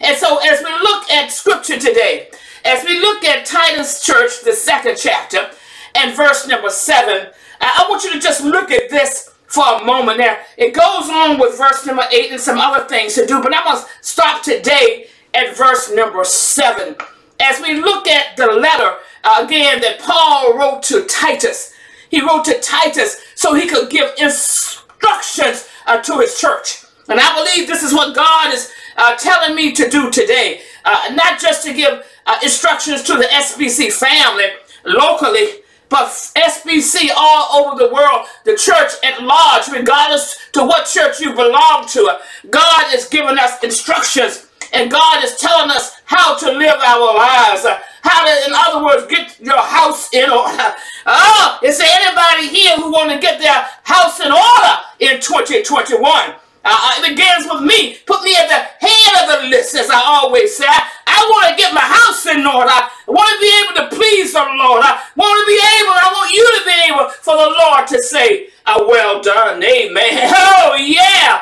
And 0.00 0.16
so 0.16 0.38
as 0.38 0.62
we 0.62 0.70
look 0.70 1.10
at 1.10 1.32
scripture 1.32 1.78
today, 1.78 2.30
as 2.66 2.84
we 2.84 2.98
look 2.98 3.24
at 3.24 3.46
Titus 3.46 4.04
Church, 4.04 4.42
the 4.42 4.52
second 4.52 4.96
chapter, 4.98 5.50
and 5.94 6.16
verse 6.16 6.48
number 6.48 6.68
seven, 6.68 7.28
I 7.60 7.86
want 7.88 8.02
you 8.04 8.12
to 8.12 8.20
just 8.20 8.42
look 8.42 8.70
at 8.70 8.90
this 8.90 9.32
for 9.46 9.64
a 9.64 9.84
moment 9.84 10.18
now. 10.18 10.36
It 10.58 10.74
goes 10.74 11.08
on 11.08 11.38
with 11.38 11.56
verse 11.56 11.86
number 11.86 12.02
eight 12.10 12.32
and 12.32 12.40
some 12.40 12.58
other 12.58 12.84
things 12.86 13.14
to 13.14 13.24
do, 13.24 13.40
but 13.40 13.54
I 13.54 13.62
must 13.64 13.88
stop 14.04 14.42
today 14.42 15.06
at 15.32 15.56
verse 15.56 15.92
number 15.94 16.24
seven. 16.24 16.96
As 17.40 17.60
we 17.60 17.80
look 17.80 18.08
at 18.08 18.36
the 18.36 18.46
letter, 18.46 18.96
uh, 19.22 19.44
again, 19.46 19.80
that 19.82 20.00
Paul 20.00 20.58
wrote 20.58 20.82
to 20.84 21.04
Titus, 21.04 21.72
he 22.10 22.20
wrote 22.20 22.44
to 22.46 22.58
Titus 22.60 23.22
so 23.36 23.54
he 23.54 23.68
could 23.68 23.90
give 23.90 24.10
instructions 24.18 25.68
uh, 25.86 26.02
to 26.02 26.18
his 26.18 26.38
church. 26.38 26.84
And 27.08 27.20
I 27.20 27.34
believe 27.36 27.68
this 27.68 27.84
is 27.84 27.94
what 27.94 28.16
God 28.16 28.52
is 28.52 28.72
uh, 28.96 29.14
telling 29.16 29.54
me 29.54 29.72
to 29.72 29.88
do 29.88 30.10
today. 30.10 30.62
Uh, 30.84 31.12
not 31.14 31.40
just 31.40 31.64
to 31.64 31.72
give 31.72 32.04
uh, 32.26 32.38
instructions 32.42 33.02
to 33.04 33.14
the 33.14 33.24
SBC 33.24 33.92
family 33.92 34.46
locally, 34.84 35.62
but 35.88 36.08
SBC 36.08 37.10
all 37.16 37.64
over 37.64 37.78
the 37.78 37.92
world, 37.92 38.26
the 38.44 38.56
church 38.56 38.92
at 39.04 39.22
large, 39.22 39.68
regardless 39.68 40.36
to 40.52 40.64
what 40.64 40.86
church 40.86 41.20
you 41.20 41.32
belong 41.32 41.86
to. 41.88 42.18
God 42.50 42.94
is 42.94 43.06
giving 43.06 43.38
us 43.38 43.62
instructions 43.62 44.46
and 44.72 44.90
God 44.90 45.24
is 45.24 45.36
telling 45.36 45.70
us 45.70 46.00
how 46.04 46.36
to 46.36 46.52
live 46.52 46.76
our 46.84 47.14
lives. 47.14 47.66
How 48.02 48.24
to, 48.24 48.46
in 48.46 48.52
other 48.54 48.84
words, 48.84 49.06
get 49.06 49.38
your 49.40 49.60
house 49.60 50.12
in 50.12 50.30
order. 50.30 50.74
Oh, 51.08 51.60
is 51.62 51.78
there 51.78 51.88
anybody 51.88 52.48
here 52.48 52.76
who 52.78 52.90
want 52.90 53.12
to 53.12 53.20
get 53.20 53.38
their 53.38 53.64
house 53.84 54.18
in 54.18 54.32
order 54.32 54.72
in 54.98 55.20
2021? 55.20 56.34
Uh, 56.68 56.98
it 56.98 57.14
begins 57.14 57.46
with 57.46 57.62
me. 57.62 57.96
Put 58.06 58.22
me 58.22 58.34
at 58.34 58.48
the 58.50 58.86
head 58.86 59.12
of 59.22 59.26
the 59.30 59.48
list, 59.48 59.76
as 59.76 59.88
I 59.88 60.02
always 60.02 60.56
say. 60.56 60.66
I, 60.66 60.82
I 61.06 61.22
want 61.30 61.48
to 61.50 61.54
get 61.56 61.72
my 61.72 61.80
house 61.80 62.26
in 62.26 62.42
order. 62.42 62.68
I 62.68 62.90
want 63.06 63.30
to 63.30 63.38
be 63.38 63.52
able 63.62 63.74
to 63.86 63.96
please 63.96 64.32
the 64.32 64.42
Lord. 64.42 64.82
I 64.82 64.98
want 65.14 65.38
to 65.38 65.46
be 65.46 65.54
able, 65.54 65.94
I 65.94 66.10
want 66.10 66.30
you 66.34 66.46
to 66.58 66.62
be 66.66 66.76
able 66.90 67.08
for 67.22 67.36
the 67.36 67.54
Lord 67.54 67.86
to 67.86 68.02
say, 68.02 68.48
uh, 68.66 68.82
well 68.88 69.22
done, 69.22 69.62
amen. 69.62 70.32
Oh, 70.58 70.74
yeah. 70.74 71.40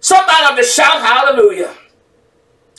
Somebody 0.00 0.44
ought 0.44 0.56
to 0.56 0.64
shout 0.64 1.00
hallelujah. 1.00 1.74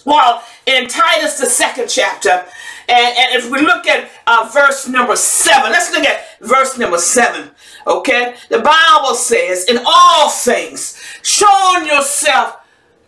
Well, 0.06 0.44
in 0.68 0.88
Titus, 0.88 1.40
the 1.40 1.46
second 1.48 1.88
chapter, 1.90 2.46
and, 2.90 3.18
and 3.18 3.36
if 3.36 3.50
we 3.50 3.62
look 3.62 3.88
at 3.88 4.10
uh, 4.28 4.50
verse 4.54 4.88
number 4.88 5.16
seven, 5.16 5.72
let's 5.72 5.92
look 5.92 6.06
at 6.06 6.40
verse 6.42 6.78
number 6.78 6.98
seven. 6.98 7.52
Okay, 7.88 8.36
the 8.50 8.60
Bible 8.60 9.16
says, 9.16 9.66
in 9.66 9.80
all 9.86 10.30
things, 10.30 10.93
showing 11.24 11.88
yourself 11.88 12.58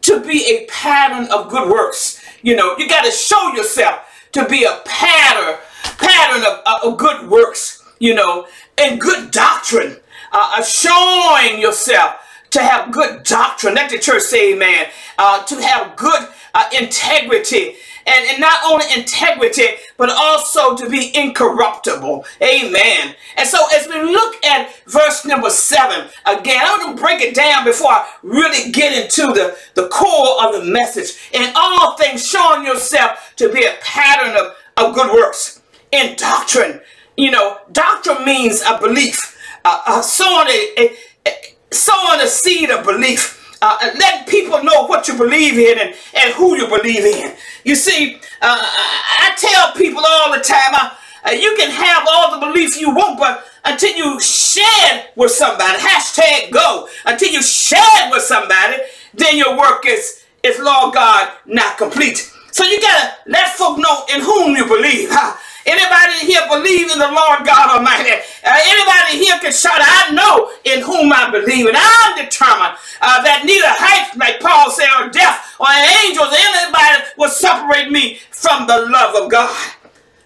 to 0.02 0.20
be 0.22 0.44
a 0.46 0.66
pattern 0.66 1.28
of 1.32 1.50
good 1.50 1.70
works. 1.70 2.22
You 2.42 2.56
know, 2.56 2.76
you 2.78 2.90
got 2.90 3.06
to 3.06 3.12
show 3.12 3.54
yourself 3.54 4.28
to 4.32 4.48
be 4.48 4.64
a 4.64 4.82
pattern, 4.86 5.60
pattern 5.98 6.44
of, 6.44 6.84
of 6.84 6.98
good 6.98 7.30
works. 7.30 7.84
You 7.98 8.14
know, 8.14 8.48
and 8.78 9.00
good 9.00 9.32
doctrine, 9.32 9.98
uh, 10.34 10.62
showing 10.62 11.62
yourself 11.62 12.16
to 12.52 12.62
have 12.62 12.92
good 12.92 13.24
doctrine. 13.24 13.76
Let 13.76 13.90
the 13.90 14.00
church 14.00 14.24
say 14.24 14.54
amen. 14.54 14.88
Uh, 15.18 15.44
to 15.46 15.62
have 15.62 15.96
good 15.96 16.28
uh, 16.54 16.70
integrity. 16.78 17.76
And, 18.08 18.30
and 18.30 18.40
not 18.40 18.64
only 18.66 18.86
integrity, 18.96 19.66
but 19.98 20.10
also 20.10 20.76
to 20.76 20.90
be 20.90 21.12
incorruptible. 21.16 22.24
Amen. 22.42 23.16
And 23.36 23.48
so 23.48 23.58
as 23.74 23.88
we 23.88 23.96
look 24.02 24.44
at 24.46 24.76
verse 24.86 25.26
number 25.26 25.50
seven, 25.50 26.08
again, 26.26 26.62
I'm 26.64 26.80
going 26.80 26.96
to 26.96 27.02
break 27.02 27.22
it 27.22 27.34
down 27.34 27.66
before 27.66 27.92
I 27.92 28.08
really 28.22 28.72
get 28.72 28.94
into 28.94 29.34
the, 29.34 29.58
the 29.74 29.88
core 29.88 30.46
of 30.46 30.54
the 30.54 30.72
message. 30.72 31.18
In 31.34 31.52
all 31.56 31.98
things, 31.98 32.28
showing 32.28 32.66
yourself 32.66 33.34
to 33.38 33.52
be 33.52 33.66
a 33.66 33.74
pattern 33.82 34.36
of, 34.38 34.56
of 34.78 34.96
good 34.96 35.12
works. 35.12 35.62
In 35.92 36.16
doctrine, 36.16 36.82
you 37.18 37.32
know, 37.32 37.60
doctrine 37.72 38.26
means 38.26 38.62
a 38.62 38.78
belief. 38.80 39.38
Uh, 39.64 39.82
uh, 39.88 40.02
sowing, 40.02 40.48
a, 40.48 40.96
a, 41.26 41.32
sowing 41.72 42.22
a 42.22 42.28
seed 42.28 42.70
of 42.70 42.86
belief 42.86 43.45
uh, 43.82 43.92
let 44.00 44.28
people 44.28 44.64
know 44.64 44.86
what 44.88 45.08
you 45.08 45.18
believe 45.18 45.58
in 45.58 45.80
and, 45.80 45.96
and 46.16 46.34
who 46.34 46.56
you 46.56 46.68
believe 46.68 47.06
in. 47.06 47.34
You 47.64 47.76
see, 47.76 48.16
uh, 48.42 48.62
I 49.22 49.36
tell 49.38 49.74
people 49.74 50.04
all 50.06 50.32
the 50.32 50.44
time, 50.44 50.74
uh, 50.74 50.90
uh, 51.28 51.32
you 51.32 51.56
can 51.58 51.72
have 51.72 52.06
all 52.10 52.40
the 52.40 52.46
belief 52.46 52.80
you 52.80 52.94
want, 52.94 53.18
but 53.18 53.46
until 53.66 53.96
you 53.96 54.20
share 54.20 55.06
with 55.16 55.32
somebody, 55.32 55.80
hashtag 55.80 56.52
go, 56.52 56.88
until 57.06 57.32
you 57.32 57.42
share 57.42 58.10
with 58.12 58.22
somebody, 58.22 58.78
then 59.14 59.38
your 59.38 59.58
work 59.58 59.86
is, 59.88 60.24
is 60.44 60.60
Lord 60.60 60.94
God, 60.94 61.32
not 61.46 61.78
complete. 61.78 62.32
So 62.52 62.64
you 62.64 62.80
gotta 62.80 63.16
let 63.28 63.50
folk 63.50 63.80
know 63.80 64.06
in 64.14 64.22
whom 64.22 64.56
you 64.56 64.66
believe. 64.66 65.10
Huh? 65.12 65.36
Anybody 65.66 66.28
here 66.28 66.44
believe 66.50 66.92
in 66.92 67.00
the 67.00 67.08
Lord 67.12 67.46
God 67.46 67.78
Almighty? 67.78 68.12
Uh, 68.12 68.58
anybody 68.68 69.24
here 69.24 69.40
can 69.40 69.54
shout, 69.54 69.80
I 69.80 70.12
know 70.14 70.52
in 70.66 70.82
whom 70.84 71.14
I 71.14 71.32
believe. 71.32 71.68
And 71.68 71.78
I'm 71.78 72.18
determined 72.18 72.78
uh, 73.02 73.24
that 73.24 73.44
neither 73.46 73.70
height, 73.70 74.18
like 74.18 74.42
Paul 74.42 74.72
said, 74.72 74.90
or 75.00 75.10
death, 75.10 75.56
or 75.60 75.68
angels, 76.06 76.34
anybody 76.36 77.06
will 77.18 77.30
separate 77.32 77.92
me 77.92 78.20
from 78.32 78.68
the 78.68 78.88
love 78.92 79.16
of 79.24 79.32
God. 79.32 79.56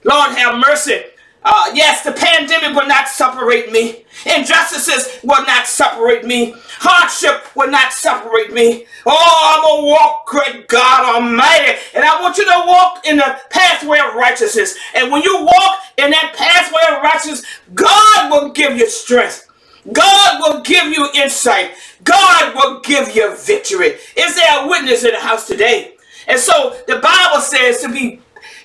Lord 0.06 0.32
have 0.38 0.58
mercy. 0.60 1.04
Uh, 1.44 1.72
yes, 1.76 2.04
the 2.04 2.14
pandemic 2.14 2.76
will 2.76 2.88
not 2.88 3.10
separate 3.10 3.72
me. 3.72 4.06
Injustices 4.38 5.20
will 5.24 5.46
not 5.46 5.68
separate 5.68 6.26
me. 6.26 6.56
Hardship 6.80 7.56
will 7.56 7.70
not 7.72 7.94
separate 7.94 8.54
me. 8.54 8.86
Oh, 9.06 9.56
I'm 9.56 9.64
going 9.64 9.84
to 9.84 9.88
walk, 9.90 10.28
great 10.28 10.68
God 10.70 11.16
Almighty. 11.16 11.80
And 11.96 12.06
I 12.06 12.22
want 12.22 12.38
you 12.38 12.46
to 12.46 12.64
walk 12.68 13.06
in 13.08 13.18
the 13.18 13.40
pathway 13.52 14.00
of 14.00 14.16
righteousness. 14.16 14.78
And 14.96 15.12
when 15.12 15.24
you 15.24 15.44
walk 15.44 15.80
in 15.98 16.12
that 16.12 16.36
pathway 16.38 16.96
of 16.98 17.04
righteousness, 17.04 17.44
God 17.76 18.32
will 18.32 18.52
give 18.52 18.78
you 18.78 18.90
strength. 18.90 19.48
God 19.94 20.42
will 20.42 20.62
give 20.62 20.86
you 20.88 21.10
insight. 21.16 21.72
God 22.04 22.56
will 22.56 22.82
give 22.82 23.16
you 23.16 23.36
victory. 23.38 23.96
Is 24.18 24.36
there 24.36 24.64
a 24.66 24.70
witness 24.70 25.04
in 25.04 25.12
the 25.14 25.20
house 25.20 25.48
today? 25.48 25.96
And 26.28 26.40
so 26.40 26.78
the 26.88 26.98
Bible 26.98 27.42
says 27.42 27.82
to 27.82 27.90
be 27.92 28.22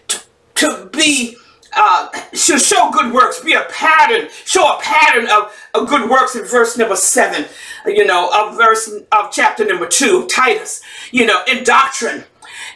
to, 0.09 0.23
to 0.57 0.91
be 0.93 1.37
uh, 1.77 2.09
should 2.33 2.61
show 2.61 2.91
good 2.91 3.13
works, 3.13 3.41
be 3.41 3.53
a 3.53 3.67
pattern, 3.71 4.29
show 4.45 4.77
a 4.77 4.81
pattern 4.81 5.27
of, 5.31 5.55
of 5.75 5.89
good 5.89 6.09
works 6.09 6.37
in 6.37 6.45
verse 6.45 6.77
number 6.77 6.97
seven, 6.97 7.47
you 7.87 8.07
know, 8.07 8.31
of 8.35 8.57
verse 8.57 8.89
of 8.89 9.31
chapter 9.33 9.65
number 9.65 9.87
two, 9.87 10.27
Titus, 10.27 10.83
you 11.11 11.27
know, 11.27 11.43
in 11.49 11.65
doctrine. 11.65 12.25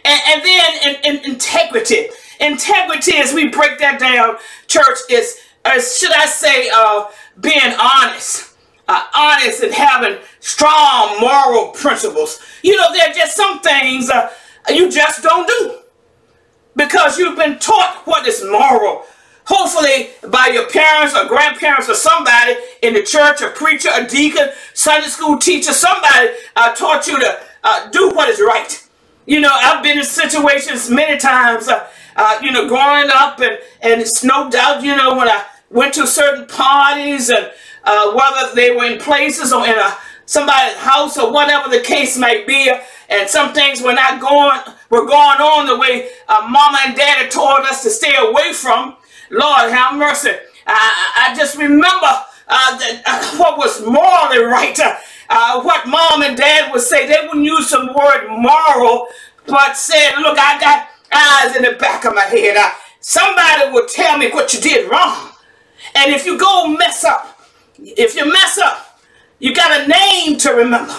And, 0.05 0.21
and 0.29 0.45
then 0.45 0.73
in, 0.87 1.17
in 1.17 1.31
integrity. 1.33 2.09
Integrity, 2.41 3.17
as 3.17 3.35
we 3.35 3.49
break 3.49 3.79
that 3.79 3.99
down, 3.99 4.37
church, 4.69 4.99
is, 5.11 5.41
should 5.65 6.13
I 6.13 6.27
say, 6.27 6.69
uh, 6.73 7.07
being 7.41 7.75
honest. 7.81 8.47
Uh, 8.91 9.05
honest 9.15 9.63
and 9.63 9.75
having 9.75 10.17
strong 10.41 11.21
moral 11.21 11.73
principles. 11.73 12.41
You 12.63 12.75
know, 12.75 12.91
there 12.95 13.11
are 13.11 13.13
just 13.13 13.37
some 13.37 13.61
things 13.61 14.09
uh, 14.09 14.33
you 14.71 14.91
just 14.91 15.23
don't 15.23 15.47
do 15.47 15.79
because 16.79 17.19
you've 17.19 17.37
been 17.37 17.59
taught 17.59 18.03
what 18.07 18.27
is 18.27 18.43
moral. 18.43 19.05
Hopefully 19.45 20.11
by 20.31 20.51
your 20.53 20.69
parents 20.69 21.15
or 21.15 21.27
grandparents 21.27 21.89
or 21.89 21.95
somebody 21.95 22.55
in 22.83 22.95
the 22.95 23.03
church, 23.03 23.41
a 23.43 23.51
preacher, 23.51 23.89
a 23.93 24.07
deacon, 24.07 24.49
Sunday 24.73 25.09
school 25.09 25.39
teacher, 25.39 25.73
somebody 25.73 26.31
uh, 26.55 26.75
taught 26.75 27.07
you 27.07 27.19
to 27.19 27.41
uh, 27.65 27.91
do 27.91 28.11
what 28.11 28.29
is 28.29 28.41
right. 28.41 28.89
You 29.27 29.41
know, 29.41 29.51
I've 29.53 29.83
been 29.83 29.99
in 29.99 30.05
situations 30.05 30.89
many 30.89 31.19
times, 31.19 31.69
uh, 31.69 31.87
uh 32.17 32.39
you 32.43 32.53
know, 32.53 32.69
growing 32.69 33.11
up 33.13 33.41
and, 33.41 33.59
and 33.83 34.01
it's 34.01 34.23
no 34.23 34.49
doubt, 34.49 34.83
you 34.83 34.97
know, 34.97 35.17
when 35.17 35.29
I 35.29 35.45
went 35.71 35.95
to 35.95 36.07
certain 36.07 36.47
parties 36.47 37.29
and 37.29 37.51
uh, 37.85 38.13
whether 38.13 38.55
they 38.55 38.71
were 38.71 38.85
in 38.85 38.99
places 38.99 39.53
or 39.53 39.67
in 39.67 39.75
a 39.75 39.97
somebody's 40.27 40.77
house 40.77 41.19
or 41.19 41.33
whatever 41.33 41.71
the 41.71 41.81
case 41.81 42.19
might 42.19 42.47
be, 42.47 42.71
and 43.09 43.29
some 43.29 43.55
things 43.55 43.81
were 43.81 43.95
not 43.95 44.21
going, 44.21 44.61
were 44.91 45.07
going 45.07 45.41
on 45.41 45.67
the 45.67 45.77
way 45.79 46.11
uh, 46.29 46.47
mama 46.49 46.79
and 46.87 46.97
daddy 46.97 47.29
told 47.29 47.61
us 47.61 47.83
to 47.83 47.91
stay 47.91 48.15
away 48.17 48.53
from. 48.53 48.97
Lord, 49.31 49.71
have 49.73 49.97
mercy. 49.97 50.31
I, 50.67 51.31
I 51.31 51.35
just 51.37 51.57
remember 51.59 52.07
uh, 52.49 52.81
uh, 53.07 53.37
what 53.39 53.59
was 53.59 53.83
morally 53.85 54.45
right. 54.45 54.79
Uh, 54.79 54.97
uh, 55.31 55.63
what 55.63 55.87
mom 55.87 56.23
and 56.23 56.37
dad 56.37 56.73
would 56.73 56.83
say. 56.83 57.07
They 57.07 57.27
wouldn't 57.27 57.45
use 57.45 57.71
the 57.71 57.93
word 57.97 58.29
moral, 58.31 59.09
but 59.47 59.77
said, 59.77 60.17
look, 60.21 60.39
I 60.39 60.59
got 60.61 60.89
eyes 61.13 61.57
in 61.57 61.63
the 61.63 61.79
back 61.79 62.05
of 62.05 62.15
my 62.15 62.23
head. 62.25 62.57
Uh, 62.57 62.71
somebody 63.01 63.73
would 63.73 63.89
tell 63.89 64.19
me 64.19 64.31
what 64.31 64.55
you 64.55 64.61
did 64.61 64.91
wrong. 64.91 65.31
And 65.95 66.13
if 66.13 66.27
you 66.27 66.39
go 66.39 66.69
mess 66.69 67.05
up, 67.05 67.41
if 67.79 68.17
you 68.17 68.31
mess 68.31 68.59
up, 68.59 69.01
you 69.39 69.55
got 69.55 69.83
a 69.83 69.89
name 69.89 70.39
to 70.39 70.51
remember. 70.53 70.95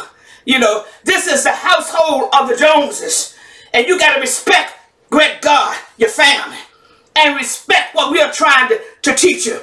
You 0.45 0.59
know, 0.59 0.85
this 1.03 1.27
is 1.27 1.43
the 1.43 1.51
household 1.51 2.29
of 2.39 2.49
the 2.49 2.55
Joneses. 2.55 3.35
And 3.73 3.87
you 3.87 3.99
got 3.99 4.15
to 4.15 4.21
respect, 4.21 4.73
great 5.09 5.41
God, 5.41 5.77
your 5.97 6.09
family. 6.09 6.57
And 7.15 7.35
respect 7.37 7.95
what 7.95 8.11
we 8.11 8.21
are 8.21 8.31
trying 8.31 8.69
to, 8.69 8.81
to 9.03 9.15
teach 9.15 9.45
you. 9.45 9.59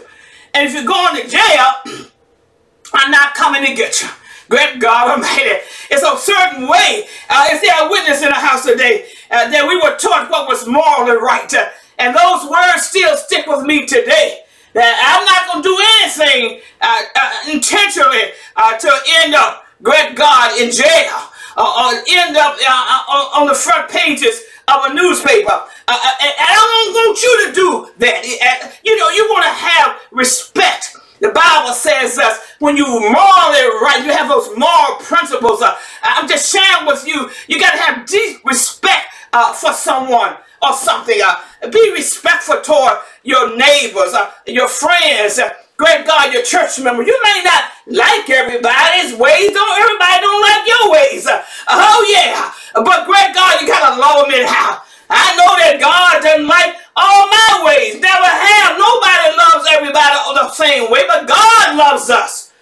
And 0.55 0.69
if 0.69 0.75
you're 0.75 0.85
going 0.87 1.17
to 1.23 1.29
jail, 1.29 1.71
I'm 2.95 3.11
not 3.11 3.35
coming 3.35 3.65
to 3.67 3.75
get 3.75 4.03
you. 4.03 4.09
Great 4.49 4.81
God 4.81 5.11
Almighty. 5.13 5.61
It's 5.91 6.03
a 6.03 6.17
certain 6.19 6.69
way. 6.69 7.07
Uh, 7.31 7.49
is 7.53 7.61
there 7.63 7.87
a 7.87 7.91
witness 7.91 8.23
in 8.23 8.29
the 8.29 8.35
house 8.35 8.65
today 8.67 9.07
uh, 9.31 9.49
that 9.51 9.67
we 9.69 9.77
were 9.77 9.97
taught 9.97 10.31
what 10.31 10.49
was 10.49 10.67
morally 10.67 11.17
right? 11.21 11.53
Uh, 11.55 11.67
and 11.99 12.17
those 12.17 12.51
words 12.51 12.85
still 12.87 13.17
stick 13.17 13.47
with 13.47 13.65
me 13.65 13.87
today. 13.87 14.41
That 14.75 14.95
I'm 15.03 15.25
not 15.27 15.53
going 15.53 15.63
to 15.65 15.69
do 15.69 15.79
anything 16.03 16.61
uh, 16.81 17.03
uh, 17.17 17.53
intentionally 17.53 18.33
uh, 18.57 18.77
to 18.79 18.93
end 19.23 19.35
up 19.35 19.67
great 19.83 20.17
God, 20.17 20.61
in 20.61 20.71
jail 20.73 21.31
or, 21.57 21.67
or 21.67 21.91
end 22.09 22.37
up 22.37 22.57
uh, 22.57 23.03
uh 23.09 23.41
on 23.41 23.47
the 23.47 23.55
front 23.55 23.91
pages 23.91 24.43
of 24.69 24.91
a 24.91 24.95
newspaper. 24.95 25.53
Uh, 25.53 25.93
uh 25.93 26.15
and 26.21 26.35
I 26.39 26.55
don't 26.55 26.95
want 26.95 27.23
you 27.23 27.47
to 27.47 27.53
do 27.55 27.69
that. 27.99 28.25
Uh, 28.25 28.71
you 28.85 28.97
know, 28.97 29.09
you 29.11 29.27
want 29.31 29.45
to 29.45 29.53
have 29.53 30.01
respect. 30.11 30.97
The 31.21 31.29
Bible 31.29 31.73
says 31.73 32.17
that 32.17 32.39
when 32.59 32.77
you 32.77 32.85
morally 32.85 33.65
right, 33.81 34.03
you 34.05 34.13
have 34.13 34.29
those 34.29 34.51
moral 34.57 34.97
principles. 35.01 35.63
Uh, 35.63 35.75
I'm 36.03 36.29
just 36.29 36.53
sharing 36.53 36.87
with 36.87 37.07
you, 37.07 37.31
you 37.49 37.59
got 37.59 37.73
to 37.73 37.79
have 37.79 38.07
deep 38.07 38.45
respect 38.45 39.07
uh, 39.33 39.53
for 39.53 39.73
someone 39.73 40.37
or 40.63 40.73
something. 40.75 41.19
Uh, 41.25 41.71
be 41.71 41.93
respectful 41.93 42.61
toward 42.61 42.99
your 43.23 43.57
neighbors, 43.57 44.13
uh, 44.13 44.31
your 44.47 44.69
friends. 44.69 45.41
Great 45.77 46.07
God, 46.07 46.33
your 46.33 46.43
church 46.43 46.81
member, 46.81 47.03
you 47.03 47.19
may 47.23 47.43
not 47.45 47.65
like 47.87 48.31
everybody's 48.31 49.15
ways. 49.19 49.53
Don't 49.53 49.81
everybody 49.81 50.21
don't 50.23 50.43
like 50.43 50.65
your 50.69 50.93
ways. 50.93 51.29
Oh 51.69 52.01
yeah, 52.09 52.53
but 52.75 53.07
great 53.07 53.35
God, 53.35 53.61
you 53.61 53.69
gotta 53.69 54.01
love 54.01 54.27
them 54.27 54.35
anyhow. 54.41 54.81
I 55.11 55.37
know 55.37 55.53
that 55.61 55.79
God 55.81 56.23
doesn't 56.23 56.49
like 56.49 56.77
all 56.97 57.29
my 57.29 57.63
ways. 57.67 58.01
Never 58.01 58.25
have. 58.27 58.79
Nobody 58.79 59.37
loves 59.37 59.69
everybody 59.71 60.17
the 60.35 60.51
same 60.53 60.91
way, 60.91 61.05
but 61.09 61.29
God 61.29 61.77
loves 61.77 62.11
us. 62.11 62.53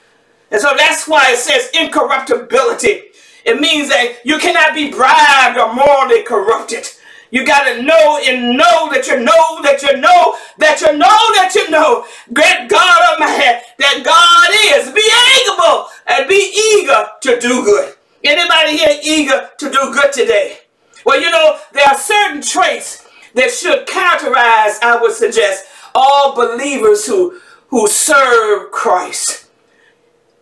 And 0.51 0.61
so 0.61 0.75
that's 0.77 1.09
why 1.09 1.33
it 1.33 1.39
says 1.39 1.71
incorruptibility. 1.75 3.03
It 3.45 3.61
means 3.61 3.89
that 3.91 4.19
you 4.25 4.39
cannot 4.39 4.75
be 4.75 4.91
bribed 4.91 5.59
or 5.59 5.75
morally 5.75 6.23
corrupted. 6.25 6.87
You 7.35 7.45
got 7.45 7.65
to 7.65 7.83
know 7.83 8.21
and 8.25 8.57
know 8.57 8.89
that 8.93 9.09
you 9.09 9.19
know 9.19 9.61
that 9.63 9.83
you 9.83 10.01
know 10.01 10.37
that 10.59 10.81
you 10.81 10.97
know 10.97 11.19
that 11.35 11.51
you 11.57 11.69
know. 11.69 12.07
Great 12.33 12.69
God 12.69 13.13
of 13.13 13.19
my 13.19 13.27
head, 13.27 13.65
that 13.77 14.05
God 14.05 14.51
is. 14.79 14.95
Be 14.95 15.03
able 15.43 15.87
and 16.07 16.29
be 16.29 16.55
eager 16.79 17.09
to 17.23 17.41
do 17.41 17.65
good. 17.65 17.97
Anybody 18.23 18.77
here 18.77 19.01
eager 19.03 19.51
to 19.59 19.67
do 19.69 19.93
good 19.93 20.13
today? 20.13 20.59
Well, 21.05 21.21
you 21.21 21.29
know, 21.29 21.59
there 21.73 21.89
are 21.89 21.99
certain 21.99 22.41
traits 22.41 23.05
that 23.35 23.51
should 23.51 23.89
characterize, 23.89 24.79
I 24.81 24.97
would 25.03 25.13
suggest, 25.13 25.65
all 25.93 26.37
believers 26.37 27.05
who, 27.05 27.41
who 27.67 27.89
serve 27.89 28.71
Christ, 28.71 29.51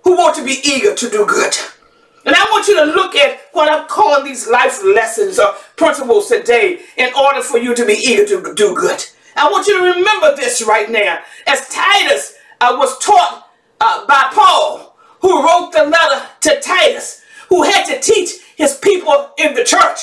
who 0.04 0.14
want 0.14 0.36
to 0.36 0.44
be 0.44 0.60
eager 0.62 0.94
to 0.94 1.08
do 1.08 1.24
good. 1.24 1.54
And 2.24 2.34
I 2.36 2.44
want 2.50 2.68
you 2.68 2.76
to 2.76 2.84
look 2.92 3.16
at 3.16 3.40
what 3.52 3.70
I'm 3.70 3.88
calling 3.88 4.24
these 4.24 4.48
life 4.48 4.82
lessons 4.84 5.38
or 5.38 5.54
principles 5.76 6.28
today 6.28 6.80
in 6.96 7.12
order 7.14 7.42
for 7.42 7.58
you 7.58 7.74
to 7.74 7.84
be 7.84 7.94
eager 7.94 8.26
to 8.26 8.54
do 8.54 8.74
good. 8.74 9.04
I 9.36 9.50
want 9.50 9.66
you 9.66 9.78
to 9.78 9.98
remember 9.98 10.36
this 10.36 10.62
right 10.62 10.90
now. 10.90 11.20
As 11.46 11.68
Titus 11.68 12.34
uh, 12.60 12.76
was 12.78 12.98
taught 12.98 13.50
uh, 13.80 14.06
by 14.06 14.30
Paul, 14.32 14.96
who 15.20 15.42
wrote 15.42 15.72
the 15.72 15.84
letter 15.84 16.26
to 16.42 16.60
Titus, 16.60 17.22
who 17.48 17.62
had 17.62 17.84
to 17.86 18.00
teach 18.00 18.40
his 18.56 18.76
people 18.76 19.30
in 19.38 19.54
the 19.54 19.64
church, 19.64 19.98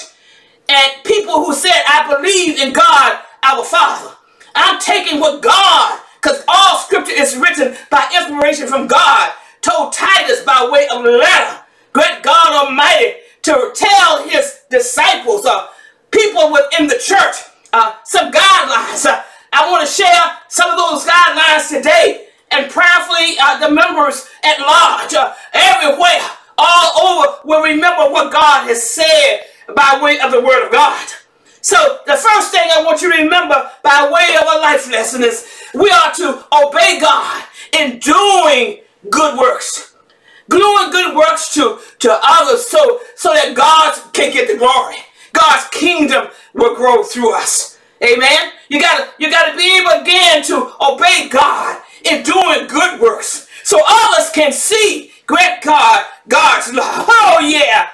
and 0.67 1.03
people 1.03 1.43
who 1.45 1.53
said, 1.53 1.81
I 1.87 2.13
believe 2.15 2.59
in 2.59 2.73
God, 2.73 3.19
our 3.43 3.63
Father. 3.63 4.15
I'm 4.55 4.79
taking 4.79 5.19
what 5.19 5.41
God, 5.41 5.99
because 6.21 6.43
all 6.47 6.79
scripture 6.79 7.13
is 7.13 7.37
written 7.37 7.75
by 7.89 8.07
inspiration 8.15 8.67
from 8.67 8.87
God, 8.87 9.31
told 9.61 9.93
Titus 9.93 10.43
by 10.43 10.69
way 10.71 10.87
of 10.93 11.03
letter, 11.03 11.61
great 11.93 12.23
God 12.23 12.65
Almighty, 12.65 13.15
to 13.43 13.71
tell 13.75 14.27
his 14.27 14.61
disciples, 14.69 15.45
uh, 15.45 15.67
people 16.11 16.51
within 16.51 16.87
the 16.87 16.97
church, 16.99 17.35
uh, 17.73 17.93
some 18.03 18.31
guidelines. 18.31 19.05
Uh, 19.05 19.23
I 19.53 19.69
want 19.71 19.87
to 19.87 19.91
share 19.91 20.37
some 20.47 20.69
of 20.69 20.77
those 20.77 21.05
guidelines 21.05 21.69
today 21.69 22.27
and 22.51 22.69
prayerfully 22.69 23.37
uh, 23.41 23.59
the 23.59 23.73
members 23.73 24.27
at 24.43 24.59
large, 24.59 25.13
uh, 25.13 25.33
everywhere, 25.53 26.29
all 26.57 27.07
over, 27.07 27.37
will 27.45 27.63
remember 27.63 28.11
what 28.11 28.31
God 28.33 28.67
has 28.67 28.83
said 28.83 29.45
by 29.75 29.99
way 30.01 30.19
of 30.19 30.31
the 30.31 30.41
Word 30.41 30.65
of 30.65 30.71
God. 30.71 31.07
So 31.61 31.99
the 32.05 32.15
first 32.15 32.51
thing 32.51 32.67
I 32.71 32.83
want 32.83 33.01
you 33.01 33.11
to 33.11 33.23
remember 33.23 33.69
by 33.83 34.09
way 34.11 34.35
of 34.35 34.43
a 34.43 34.59
life 34.59 34.89
lesson 34.89 35.23
is 35.23 35.47
we 35.73 35.89
are 35.91 36.13
to 36.15 36.45
obey 36.53 36.99
God 36.99 37.43
in 37.79 37.99
doing 37.99 38.79
good 39.09 39.37
works. 39.37 39.88
Doing 40.49 40.91
good 40.91 41.15
works 41.15 41.53
to, 41.53 41.79
to 41.99 42.19
others 42.23 42.67
so, 42.67 42.99
so 43.15 43.33
that 43.33 43.55
God 43.55 43.97
can 44.13 44.33
get 44.33 44.47
the 44.47 44.57
glory. 44.57 44.97
God's 45.31 45.67
kingdom 45.69 46.27
will 46.53 46.75
grow 46.75 47.03
through 47.03 47.35
us. 47.35 47.77
Amen. 48.03 48.51
You 48.69 48.79
gotta 48.79 49.09
you 49.19 49.29
gotta 49.29 49.57
be 49.57 49.77
able 49.77 50.01
again 50.01 50.43
to 50.43 50.71
obey 50.81 51.27
God 51.29 51.81
in 52.03 52.23
doing 52.23 52.67
good 52.67 52.99
works. 52.99 53.47
So 53.63 53.79
others 53.87 54.31
can 54.31 54.51
see 54.51 55.11
great 55.27 55.61
God, 55.61 56.05
God's 56.27 56.73
love. 56.73 57.05
Oh 57.07 57.39
yeah. 57.43 57.89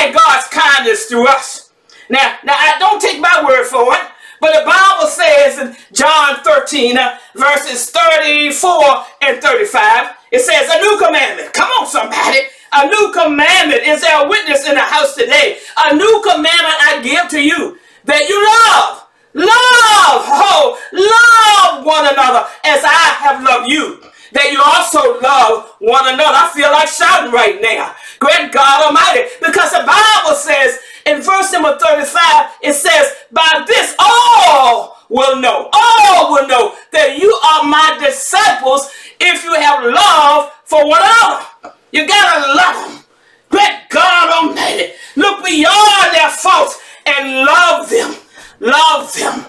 And 0.00 0.14
God's 0.14 0.46
kindness 0.48 1.06
through 1.06 1.28
us. 1.28 1.70
Now, 2.08 2.36
now 2.44 2.54
I 2.54 2.78
don't 2.78 3.00
take 3.00 3.20
my 3.20 3.44
word 3.46 3.66
for 3.66 3.92
it, 3.94 4.00
but 4.40 4.52
the 4.52 4.64
Bible 4.64 5.06
says 5.08 5.58
in 5.58 5.76
John 5.92 6.36
13, 6.42 6.96
uh, 6.96 7.18
verses 7.34 7.90
34 7.90 9.04
and 9.22 9.42
35, 9.42 10.14
it 10.32 10.40
says 10.40 10.68
a 10.70 10.80
new 10.82 10.98
commandment. 10.98 11.52
Come 11.54 11.70
on, 11.80 11.86
somebody. 11.86 12.40
A 12.72 12.86
new 12.86 13.12
commandment. 13.12 13.82
Is 13.82 14.02
there 14.02 14.24
a 14.24 14.28
witness 14.28 14.68
in 14.68 14.74
the 14.74 14.80
house 14.80 15.14
today? 15.14 15.58
A 15.86 15.94
new 15.94 16.22
commandment 16.22 16.76
I 16.84 17.00
give 17.02 17.28
to 17.30 17.40
you 17.42 17.78
that 18.04 18.28
you 18.28 18.36
love. 18.36 19.04
Love, 19.34 20.24
oh, 20.26 20.78
love 20.92 21.84
one 21.86 22.06
another 22.12 22.48
as 22.64 22.82
I 22.84 23.14
have 23.22 23.44
loved 23.44 23.70
you. 23.70 24.00
That 24.32 24.52
you 24.52 24.60
also 24.60 25.20
love 25.20 25.74
one 25.78 26.06
another. 26.08 26.34
I 26.36 26.50
feel 26.54 26.70
like 26.72 26.88
shouting 26.88 27.32
right 27.32 27.60
now. 27.62 27.94
Great 28.18 28.52
God 28.52 28.86
Almighty. 28.86 29.28
Because 29.40 29.72
the 29.72 29.84
Bible 29.86 30.36
says 30.36 30.80
in 31.06 31.22
verse 31.22 31.52
number 31.52 31.78
35, 31.78 32.50
it 32.62 32.74
says, 32.74 33.14
By 33.32 33.64
this 33.66 33.94
all 33.98 34.98
will 35.08 35.40
know, 35.40 35.70
all 35.72 36.32
will 36.32 36.48
know 36.48 36.74
that 36.92 37.18
you 37.18 37.32
are 37.32 37.64
my 37.64 37.98
disciples 38.04 38.90
if 39.20 39.44
you 39.44 39.54
have 39.54 39.84
love 39.84 40.52
for 40.64 40.86
one 40.88 41.00
another. 41.02 41.74
You 41.92 42.06
gotta 42.06 42.54
love 42.54 42.90
them. 42.90 43.04
Great 43.50 43.88
God 43.90 44.44
Almighty. 44.44 44.92
Look 45.16 45.44
beyond 45.44 46.14
their 46.14 46.30
faults 46.30 46.78
and 47.06 47.44
love 47.44 47.88
them. 47.88 48.14
Love 48.60 49.12
them. 49.14 49.44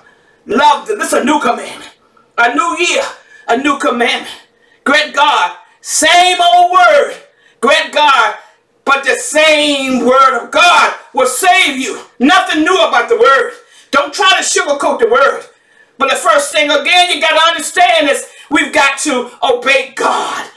Love 0.45 0.87
them. 0.87 0.99
This 0.99 1.13
is 1.13 1.19
a 1.19 1.23
new 1.23 1.39
commandment. 1.39 1.91
A 2.37 2.55
new 2.55 2.77
year. 2.79 3.03
A 3.47 3.57
new 3.57 3.77
commandment. 3.77 4.35
Great 4.83 5.13
God. 5.13 5.57
Same 5.81 6.37
old 6.41 6.71
word. 6.71 7.15
Great 7.61 7.91
God. 7.91 8.35
But 8.85 9.03
the 9.03 9.15
same 9.15 10.05
word 10.05 10.43
of 10.43 10.51
God 10.51 10.95
will 11.13 11.27
save 11.27 11.77
you. 11.77 12.01
Nothing 12.19 12.63
new 12.63 12.75
about 12.75 13.09
the 13.09 13.17
word. 13.17 13.53
Don't 13.91 14.13
try 14.13 14.31
to 14.37 14.43
sugarcoat 14.43 14.99
the 14.99 15.09
word. 15.09 15.43
But 15.97 16.09
the 16.09 16.15
first 16.15 16.51
thing, 16.53 16.71
again, 16.71 17.11
you 17.13 17.21
got 17.21 17.37
to 17.37 17.47
understand 17.49 18.09
is 18.09 18.25
we've 18.49 18.73
got 18.73 18.99
to 18.99 19.31
obey 19.43 19.93
God 19.95 20.49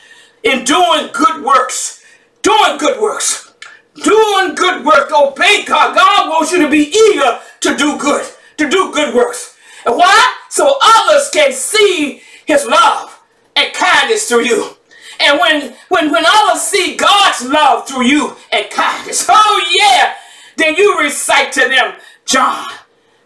in 0.42 0.64
doing 0.64 1.10
good 1.12 1.44
works. 1.44 2.04
Doing 2.42 2.78
good 2.78 3.00
works. 3.00 3.52
Doing 3.94 4.54
good 4.54 4.84
work. 4.84 5.10
Obey 5.12 5.64
God. 5.64 5.94
God 5.94 6.28
wants 6.28 6.52
you 6.52 6.62
to 6.62 6.70
be 6.70 6.92
eager 6.92 7.40
to 7.60 7.76
do 7.76 7.98
good. 7.98 8.26
To 8.58 8.68
do 8.68 8.92
good 8.92 9.14
works. 9.14 9.56
And 9.86 9.96
why? 9.96 10.36
So 10.48 10.78
others 10.82 11.30
can 11.32 11.52
see 11.52 12.22
his 12.46 12.66
love 12.66 13.20
and 13.56 13.72
kindness 13.72 14.28
through 14.28 14.44
you. 14.44 14.76
And 15.20 15.38
when, 15.38 15.74
when, 15.88 16.10
when 16.10 16.24
others 16.26 16.62
see 16.62 16.96
God's 16.96 17.44
love 17.46 17.86
through 17.86 18.04
you 18.04 18.36
and 18.50 18.68
kindness, 18.70 19.26
oh 19.30 19.70
yeah, 19.72 20.14
then 20.56 20.74
you 20.76 20.98
recite 20.98 21.52
to 21.52 21.68
them 21.68 21.94
John, 22.24 22.66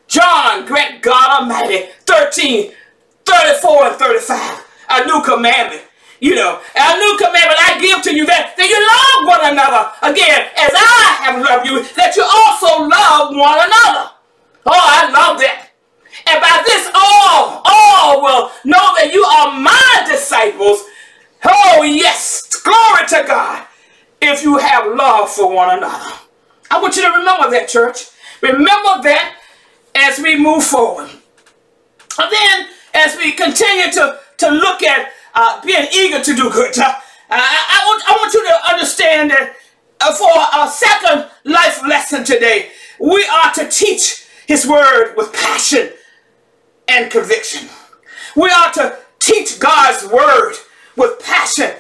John, 0.09 0.67
great 0.67 1.03
God 1.03 1.43
Almighty, 1.43 1.89
13, 2.07 2.73
34 3.27 3.87
and 3.89 3.97
35, 3.97 4.67
a 4.91 5.07
new 5.07 5.23
commandment. 5.23 5.83
You 6.19 6.35
know, 6.35 6.61
a 6.75 6.97
new 6.97 7.17
commandment 7.19 7.61
I 7.61 7.77
give 7.79 8.01
to 8.05 8.15
you 8.15 8.25
that, 8.25 8.57
that 8.57 8.69
you 8.69 8.81
love 8.81 9.29
one 9.29 9.53
another. 9.53 9.93
Again, 10.01 10.49
as 10.57 10.73
I 10.73 11.29
have 11.29 11.45
loved 11.45 11.69
you, 11.69 11.83
that 11.95 12.17
you 12.17 12.25
also 12.25 12.89
love 12.89 13.37
one 13.37 13.61
another. 13.61 14.17
Oh, 14.65 14.73
I 14.73 15.11
love 15.13 15.39
that. 15.41 15.69
And 16.27 16.41
by 16.41 16.63
this 16.65 16.89
all, 16.95 17.61
all 17.65 18.23
will 18.23 18.51
know 18.65 18.97
that 18.97 19.13
you 19.13 19.23
are 19.23 19.61
my 19.61 20.07
disciples. 20.11 20.85
Oh, 21.45 21.83
yes. 21.83 22.43
Glory 22.63 23.07
to 23.09 23.25
God. 23.29 23.67
If 24.23 24.43
you 24.43 24.57
have 24.57 24.97
love 24.97 25.31
for 25.31 25.55
one 25.55 25.77
another. 25.77 26.15
I 26.71 26.81
want 26.81 26.97
you 26.97 27.03
to 27.03 27.11
remember 27.11 27.51
that, 27.51 27.69
church. 27.69 28.07
Remember 28.41 29.03
that 29.03 29.37
as 29.95 30.19
we 30.19 30.39
move 30.39 30.65
forward. 30.65 31.11
And 32.19 32.33
then, 32.33 32.69
as 32.97 33.17
we 33.17 33.33
continue 33.33 33.93
to, 33.93 34.19
to 34.39 34.51
look 34.51 34.83
at 34.83 35.13
uh, 35.35 35.61
being 35.65 35.87
eager 35.93 36.23
to 36.23 36.35
do 36.35 36.51
good, 36.51 36.77
uh, 36.79 36.95
I, 37.31 37.83
I, 37.83 37.87
want, 37.87 38.03
I 38.09 38.17
want 38.17 38.35
you 38.35 38.43
to 38.49 38.75
understand 38.75 39.31
that 39.31 39.55
uh, 40.01 40.15
for 40.15 40.29
our 40.29 40.69
second 40.69 41.31
life 41.45 41.83
lesson 41.87 42.25
today, 42.25 42.71
we 42.99 43.25
are 43.27 43.53
to 43.55 43.69
teach 43.69 44.27
His 44.47 44.67
Word 44.67 45.15
with 45.17 45.33
passion 45.33 45.91
and 46.89 47.11
conviction. 47.11 47.69
We 48.35 48.49
are 48.51 48.73
to 48.75 48.99
teach 49.19 49.61
God's 49.61 50.07
Word 50.11 50.55
with 50.97 51.21
passion 51.23 51.73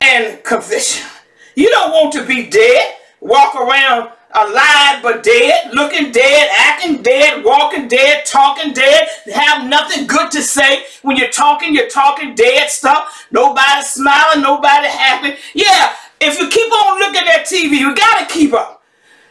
and 0.00 0.42
conviction. 0.44 1.06
You 1.54 1.70
don't 1.70 1.92
want 1.92 2.12
to 2.14 2.24
be 2.24 2.48
dead, 2.48 2.96
walk 3.20 3.54
around 3.54 4.10
alive 4.34 5.02
but 5.02 5.22
dead, 5.22 5.72
looking 5.72 6.12
dead, 6.12 6.48
acting 6.56 7.02
dead, 7.02 7.44
walking 7.44 7.88
dead, 7.88 8.26
talking 8.26 8.72
dead, 8.72 9.08
have 9.32 9.68
nothing 9.68 10.06
good 10.06 10.30
to 10.32 10.42
say. 10.42 10.84
When 11.02 11.16
you're 11.16 11.30
talking, 11.30 11.74
you're 11.74 11.88
talking 11.88 12.34
dead 12.34 12.70
stuff. 12.70 13.26
Nobody 13.30 13.82
smiling, 13.82 14.42
nobody 14.42 14.88
happy. 14.88 15.36
Yeah, 15.54 15.94
if 16.20 16.38
you 16.38 16.48
keep 16.48 16.72
on 16.72 16.98
looking 16.98 17.28
at 17.28 17.46
TV, 17.46 17.78
you 17.78 17.94
gotta 17.94 18.26
keep 18.26 18.52
up. 18.52 18.82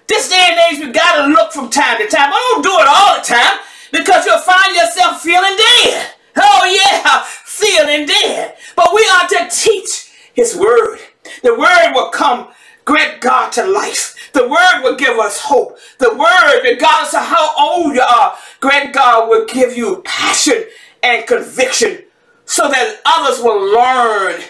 This 0.08 0.30
day 0.30 0.48
and 0.52 0.60
age, 0.74 0.80
you 0.86 0.94
gotta 0.94 1.28
look 1.28 1.52
from 1.52 1.70
time 1.70 1.98
to 1.98 2.08
time. 2.08 2.32
I 2.34 2.52
don't 2.54 2.64
do 2.64 2.72
it 2.80 2.88
all 2.88 3.18
the 3.18 3.26
time 3.26 3.60
because 3.92 4.26
you'll 4.26 4.40
find 4.40 4.76
yourself 4.76 5.22
feeling 5.22 5.58
dead. 5.58 6.12
Oh 6.36 6.66
yeah, 6.66 7.24
feeling 7.26 8.06
dead. 8.06 8.56
But 8.76 8.94
we 8.94 9.08
are 9.14 9.28
to 9.30 9.50
teach 9.50 10.12
his 10.34 10.56
word. 10.56 11.00
The 11.44 11.56
word 11.56 11.94
will 11.94 12.10
come, 12.10 12.50
great 12.86 13.22
God, 13.22 13.52
to 13.54 13.66
life. 13.66 14.32
The 14.34 14.48
word 14.48 14.82
will 14.84 14.96
give 14.96 15.18
us 15.20 15.40
hope. 15.40 15.78
The 16.00 16.16
word, 16.16 16.62
regardless 16.64 17.14
of 17.14 17.22
how 17.22 17.50
old 17.60 17.96
you 17.96 18.02
are, 18.02 18.36
great 18.60 18.94
God 18.94 19.30
will 19.30 19.46
give 19.46 19.78
you 19.78 20.02
passion 20.06 20.66
and 21.02 21.26
conviction 21.28 22.04
so 22.46 22.70
that 22.70 23.02
others 23.06 23.42
will 23.44 23.74
learn 23.74 24.42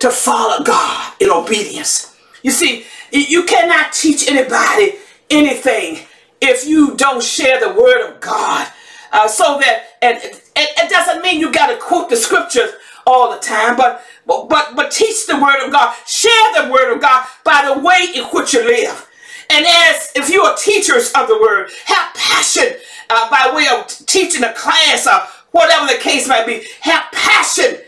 to 0.00 0.10
follow 0.10 0.64
God 0.64 1.14
in 1.20 1.30
obedience. 1.30 2.16
You 2.42 2.50
see, 2.50 2.84
you 3.12 3.44
cannot 3.44 3.92
teach 3.92 4.28
anybody 4.28 4.96
anything 5.30 6.00
if 6.40 6.66
you 6.66 6.96
don't 6.96 7.22
share 7.22 7.60
the 7.60 7.72
word 7.72 8.10
of 8.10 8.20
God. 8.20 8.68
Uh, 9.12 9.28
so 9.28 9.58
that, 9.60 9.84
and 10.02 10.18
it, 10.18 10.42
it 10.56 10.90
doesn't 10.90 11.22
mean 11.22 11.38
you 11.40 11.52
got 11.52 11.68
to 11.68 11.76
quote 11.76 12.10
the 12.10 12.16
scriptures 12.16 12.70
all 13.06 13.32
the 13.32 13.40
time, 13.40 13.76
but, 13.76 14.02
but, 14.26 14.48
but, 14.48 14.90
teach 14.90 15.26
the 15.26 15.38
word 15.38 15.64
of 15.64 15.72
God. 15.72 15.94
Share 16.06 16.62
the 16.62 16.70
word 16.70 16.94
of 16.94 17.00
God 17.00 17.26
by 17.44 17.72
the 17.72 17.80
way 17.80 18.08
in 18.14 18.24
which 18.26 18.52
you 18.52 18.64
live. 18.64 19.08
And 19.50 19.66
as 19.66 20.12
if 20.14 20.30
you 20.30 20.42
are 20.42 20.56
teachers 20.56 21.10
of 21.12 21.28
the 21.28 21.38
word, 21.40 21.70
have 21.86 22.14
passion 22.14 22.74
uh, 23.10 23.30
by 23.30 23.54
way 23.54 23.66
of 23.68 23.86
teaching 24.06 24.44
a 24.44 24.52
class 24.54 25.06
or 25.06 25.28
whatever 25.50 25.86
the 25.86 25.98
case 25.98 26.28
might 26.28 26.46
be. 26.46 26.64
Have 26.80 27.04
passion 27.12 27.78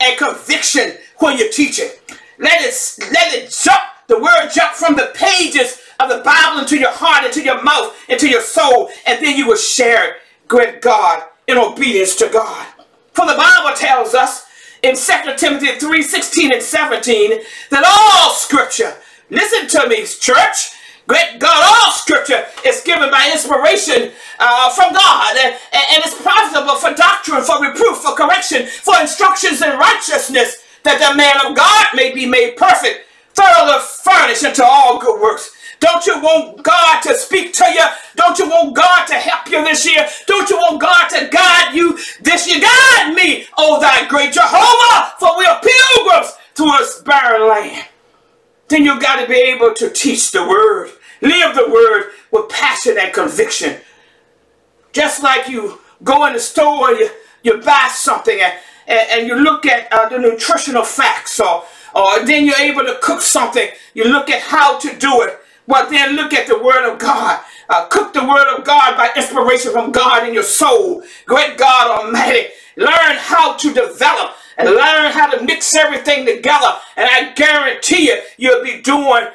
and 0.00 0.18
conviction 0.18 0.94
when 1.18 1.38
you 1.38 1.50
teach 1.50 1.78
it. 1.78 2.00
Let 2.38 2.62
it, 2.62 2.74
let 3.12 3.32
it 3.32 3.50
jump, 3.50 3.80
the 4.08 4.18
word 4.18 4.50
jump 4.52 4.72
from 4.72 4.96
the 4.96 5.12
pages 5.14 5.80
of 6.00 6.08
the 6.08 6.22
Bible 6.24 6.60
into 6.60 6.78
your 6.78 6.90
heart, 6.90 7.24
into 7.24 7.42
your 7.42 7.62
mouth, 7.62 7.96
into 8.08 8.28
your 8.28 8.42
soul, 8.42 8.90
and 9.06 9.24
then 9.24 9.36
you 9.36 9.46
will 9.46 9.56
share 9.56 10.10
it, 10.10 10.16
great 10.48 10.82
God 10.82 11.24
in 11.46 11.56
obedience 11.56 12.16
to 12.16 12.28
God. 12.28 12.66
For 13.12 13.26
the 13.26 13.34
Bible 13.34 13.76
tells 13.76 14.14
us 14.14 14.43
in 14.84 14.94
2 14.96 15.36
Timothy 15.36 15.78
3, 15.78 16.02
16 16.02 16.52
and 16.52 16.62
17 16.62 17.40
that 17.70 17.84
all 17.88 18.34
scripture, 18.34 18.94
listen 19.30 19.66
to 19.68 19.88
me, 19.88 20.04
church, 20.04 20.72
Great 21.06 21.38
God, 21.38 21.62
all 21.68 21.92
scripture 21.92 22.46
is 22.64 22.80
given 22.80 23.10
by 23.10 23.28
inspiration 23.30 24.10
uh, 24.38 24.70
from 24.70 24.94
God 24.94 25.36
and, 25.36 25.54
and 25.72 26.02
profitable 26.22 26.76
for 26.76 26.94
doctrine, 26.94 27.42
for 27.42 27.60
reproof, 27.60 27.98
for 27.98 28.14
correction, 28.14 28.66
for 28.66 28.98
instructions 28.98 29.60
in 29.60 29.76
righteousness, 29.76 30.64
that 30.82 30.96
the 30.96 31.14
man 31.14 31.44
of 31.44 31.54
God 31.54 31.86
may 31.94 32.14
be 32.14 32.24
made 32.24 32.56
perfect, 32.56 33.04
thoroughly 33.34 33.84
furnished 34.02 34.44
unto 34.44 34.62
all 34.62 34.98
good 34.98 35.20
works. 35.20 35.54
Don't 35.80 36.06
you 36.06 36.18
want 36.20 36.62
God 36.62 37.02
to 37.02 37.14
speak 37.14 37.52
to 37.52 37.64
you? 37.70 37.84
Don't 38.16 38.38
you 38.38 38.48
want 38.48 38.74
God 38.74 39.04
to 39.06 39.14
help 39.14 39.50
you 39.50 39.62
this 39.62 39.84
year? 39.84 40.08
Don't 40.26 40.48
you 40.48 40.56
want 40.56 40.80
God 40.80 41.08
to 41.08 41.28
guide 41.28 41.53
you 42.46 42.60
this 42.60 42.60
year? 42.60 42.60
Guide 42.60 43.14
me, 43.14 43.46
O 43.58 43.80
thy 43.80 44.08
great 44.08 44.32
Jehovah, 44.32 45.14
for 45.18 45.38
we 45.38 45.46
are 45.46 45.60
pilgrims 45.60 46.32
to 46.54 46.64
a 46.64 47.04
barren 47.04 47.48
land 47.48 47.86
then 48.68 48.84
you 48.84 48.98
got 49.00 49.20
to 49.20 49.28
be 49.28 49.36
able 49.36 49.74
to 49.74 49.90
teach 49.90 50.32
the 50.32 50.42
word, 50.46 50.90
live 51.20 51.54
the 51.54 51.68
word 51.70 52.12
with 52.30 52.48
passion 52.48 52.96
and 52.98 53.12
conviction. 53.12 53.78
Just 54.92 55.22
like 55.22 55.48
you 55.48 55.78
go 56.02 56.26
in 56.26 56.32
the 56.34 56.40
store 56.40 56.92
you, 56.92 57.10
you 57.42 57.58
buy 57.58 57.88
something 57.92 58.38
and, 58.40 58.54
and, 58.86 59.08
and 59.12 59.26
you 59.28 59.36
look 59.36 59.66
at 59.66 59.92
uh, 59.92 60.08
the 60.08 60.18
nutritional 60.18 60.84
facts 60.84 61.40
or, 61.40 61.64
or 61.94 62.24
then 62.24 62.44
you're 62.44 62.56
able 62.60 62.82
to 62.82 62.98
cook 63.02 63.20
something, 63.20 63.68
you 63.94 64.04
look 64.04 64.30
at 64.30 64.40
how 64.42 64.78
to 64.78 64.96
do 64.98 65.22
it, 65.22 65.38
but 65.68 65.90
then 65.90 66.16
look 66.16 66.32
at 66.32 66.46
the 66.46 66.58
word 66.62 66.90
of 66.90 66.98
God. 66.98 67.40
Uh, 67.68 67.86
cook 67.88 68.12
the 68.12 68.24
word 68.24 68.56
of 68.56 68.64
God 68.64 68.96
by 68.96 69.10
inspiration 69.16 69.72
from 69.72 69.92
God 69.92 70.26
in 70.26 70.34
your 70.34 70.42
soul. 70.42 71.02
Great 71.26 71.56
God 71.56 72.04
Almighty. 72.04 72.48
Learn 72.76 73.16
how 73.16 73.56
to 73.56 73.72
develop 73.72 74.34
and 74.56 74.68
learn 74.68 75.12
how 75.12 75.30
to 75.30 75.44
mix 75.44 75.74
everything 75.74 76.26
together. 76.26 76.72
And 76.96 77.08
I 77.10 77.32
guarantee 77.32 78.08
you, 78.08 78.20
you'll 78.36 78.64
be 78.64 78.80
doing 78.82 79.26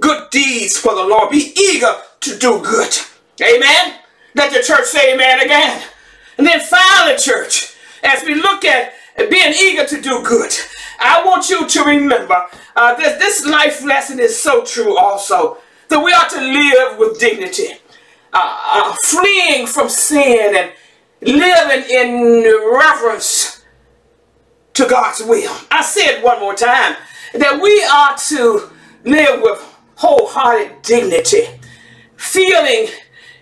good 0.00 0.30
deeds 0.30 0.76
for 0.76 0.94
the 0.94 1.04
Lord. 1.04 1.30
Be 1.30 1.52
eager 1.56 1.94
to 2.20 2.38
do 2.38 2.60
good. 2.62 2.96
Amen. 3.42 3.94
Let 4.34 4.52
the 4.52 4.62
church 4.62 4.86
say 4.86 5.14
amen 5.14 5.40
again. 5.40 5.82
And 6.38 6.46
then 6.46 6.60
finally, 6.60 7.16
church, 7.16 7.74
as 8.02 8.22
we 8.24 8.34
look 8.34 8.64
at 8.64 8.92
being 9.30 9.54
eager 9.54 9.86
to 9.86 10.00
do 10.00 10.22
good, 10.22 10.52
I 11.00 11.24
want 11.24 11.48
you 11.48 11.66
to 11.66 11.84
remember 11.84 12.46
uh, 12.74 12.94
that 12.94 13.18
this 13.18 13.46
life 13.46 13.84
lesson 13.84 14.20
is 14.20 14.40
so 14.40 14.64
true 14.64 14.98
also, 14.98 15.58
that 15.88 16.00
we 16.00 16.12
ought 16.12 16.30
to 16.30 16.40
live 16.40 16.98
with 16.98 17.18
dignity, 17.18 17.68
uh, 18.32 18.58
uh, 18.72 18.96
fleeing 19.04 19.66
from 19.66 19.88
sin 19.88 20.54
and 20.56 20.72
living 21.22 21.90
in 21.90 22.42
reverence 22.72 23.64
to 24.74 24.86
God's 24.86 25.22
will. 25.22 25.54
I 25.70 25.82
said 25.82 26.22
one 26.22 26.40
more 26.40 26.54
time 26.54 26.96
that 27.34 27.60
we 27.62 27.82
are 27.84 28.16
to 28.28 28.70
live 29.04 29.40
with 29.42 29.60
wholehearted 29.96 30.82
dignity, 30.82 31.44
feeling, 32.16 32.88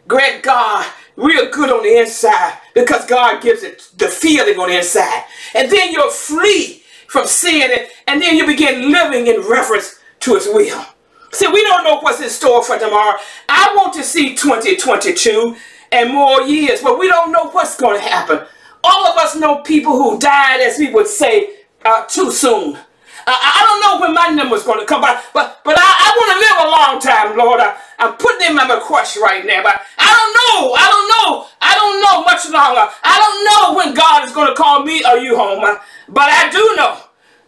great 0.07 0.43
God, 0.43 0.87
real 1.17 1.51
good 1.51 1.71
on 1.71 1.83
the 1.83 1.99
inside 1.99 2.59
because 2.75 3.07
God 3.07 3.43
gives 3.43 3.63
it 3.63 3.89
the 3.97 4.09
feeling 4.09 4.59
on 4.59 4.69
the 4.69 4.79
inside. 4.79 5.25
And 5.55 5.71
then 5.71 5.93
you'll 5.93 6.11
flee 6.11 6.83
from 7.09 7.27
sin 7.27 7.71
and, 7.73 7.89
and 8.07 8.23
then 8.23 8.37
you 8.37 8.47
begin 8.47 8.91
living 8.93 9.27
in 9.27 9.41
reverence 9.43 10.01
to 10.21 10.35
his 10.35 10.47
will. 10.47 10.85
See, 11.35 11.49
we 11.49 11.63
don't 11.63 11.85
know 11.85 11.99
what's 12.01 12.21
in 12.21 12.31
store 12.31 12.63
for 12.63 12.79
tomorrow. 12.79 13.19
I 13.49 13.75
want 13.77 13.93
to 13.95 14.05
see 14.05 14.37
2022 14.37 15.57
and 15.91 16.13
more 16.13 16.43
years, 16.43 16.81
but 16.81 16.99
we 16.99 17.09
don't 17.09 17.33
know 17.33 17.51
what's 17.51 17.77
going 17.77 18.01
to 18.01 18.07
happen. 18.09 18.41
All 18.85 19.07
of 19.07 19.17
us 19.19 19.35
know 19.35 19.57
people 19.63 19.93
who 19.93 20.19
died, 20.19 20.61
as 20.61 20.79
we 20.79 20.93
would 20.93 21.09
say, 21.09 21.51
uh, 21.85 22.05
too 22.07 22.31
soon. 22.31 22.79
I 23.27 23.65
don't 23.65 23.81
know 23.81 24.01
when 24.01 24.15
my 24.15 24.29
number's 24.29 24.65
going 24.65 24.81
to 24.81 24.87
come 24.87 25.01
by, 25.01 25.21
but 25.33 25.61
but 25.65 25.77
I, 25.79 25.83
I 25.83 26.09
want 26.13 26.31
to 26.35 26.39
live 26.45 26.59
a 26.61 26.71
long 26.71 27.01
time, 27.01 27.39
Lord. 27.39 27.61
I, 27.61 27.77
am 27.99 28.17
putting 28.17 28.51
in 28.51 28.55
my 28.55 28.69
request 28.69 29.17
right 29.17 29.45
now, 29.47 29.63
but 29.63 29.81
I 29.99 30.11
don't 30.13 30.35
know. 30.37 30.75
I 30.77 30.87
don't 30.93 31.09
know. 31.09 31.47
I 31.63 31.75
don't 31.75 32.03
know 32.03 32.23
much 32.23 32.45
longer. 32.51 32.93
I 33.03 33.17
don't 33.17 33.41
know 33.49 33.77
when 33.79 33.95
God 33.95 34.29
is 34.29 34.35
going 34.35 34.49
to 34.49 34.55
call 34.55 34.85
me 34.85 35.03
or 35.05 35.17
you 35.17 35.37
home, 35.37 35.61
but 35.63 36.29
I 36.29 36.51
do 36.51 36.77
know 36.77 37.01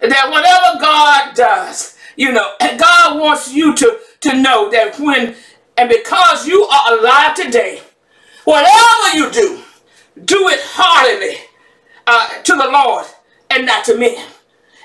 that 0.09 0.31
whatever 0.31 0.81
God 0.81 1.35
does, 1.35 1.96
you 2.17 2.33
know, 2.33 2.53
God 2.79 3.21
wants 3.21 3.53
you 3.53 3.75
to, 3.77 3.99
to 4.23 4.41
know 4.41 4.71
that 4.71 4.99
when, 4.99 5.35
and 5.77 5.89
because 5.89 6.47
you 6.47 6.65
are 6.65 6.99
alive 6.99 7.35
today, 7.35 7.81
whatever 8.45 9.17
you 9.17 9.31
do, 9.31 9.63
do 10.25 10.49
it 10.49 10.61
heartily 10.63 11.39
uh, 12.07 12.43
to 12.43 12.53
the 12.55 12.69
Lord 12.69 13.07
and 13.51 13.67
not 13.67 13.85
to 13.87 13.97
men. 13.97 14.17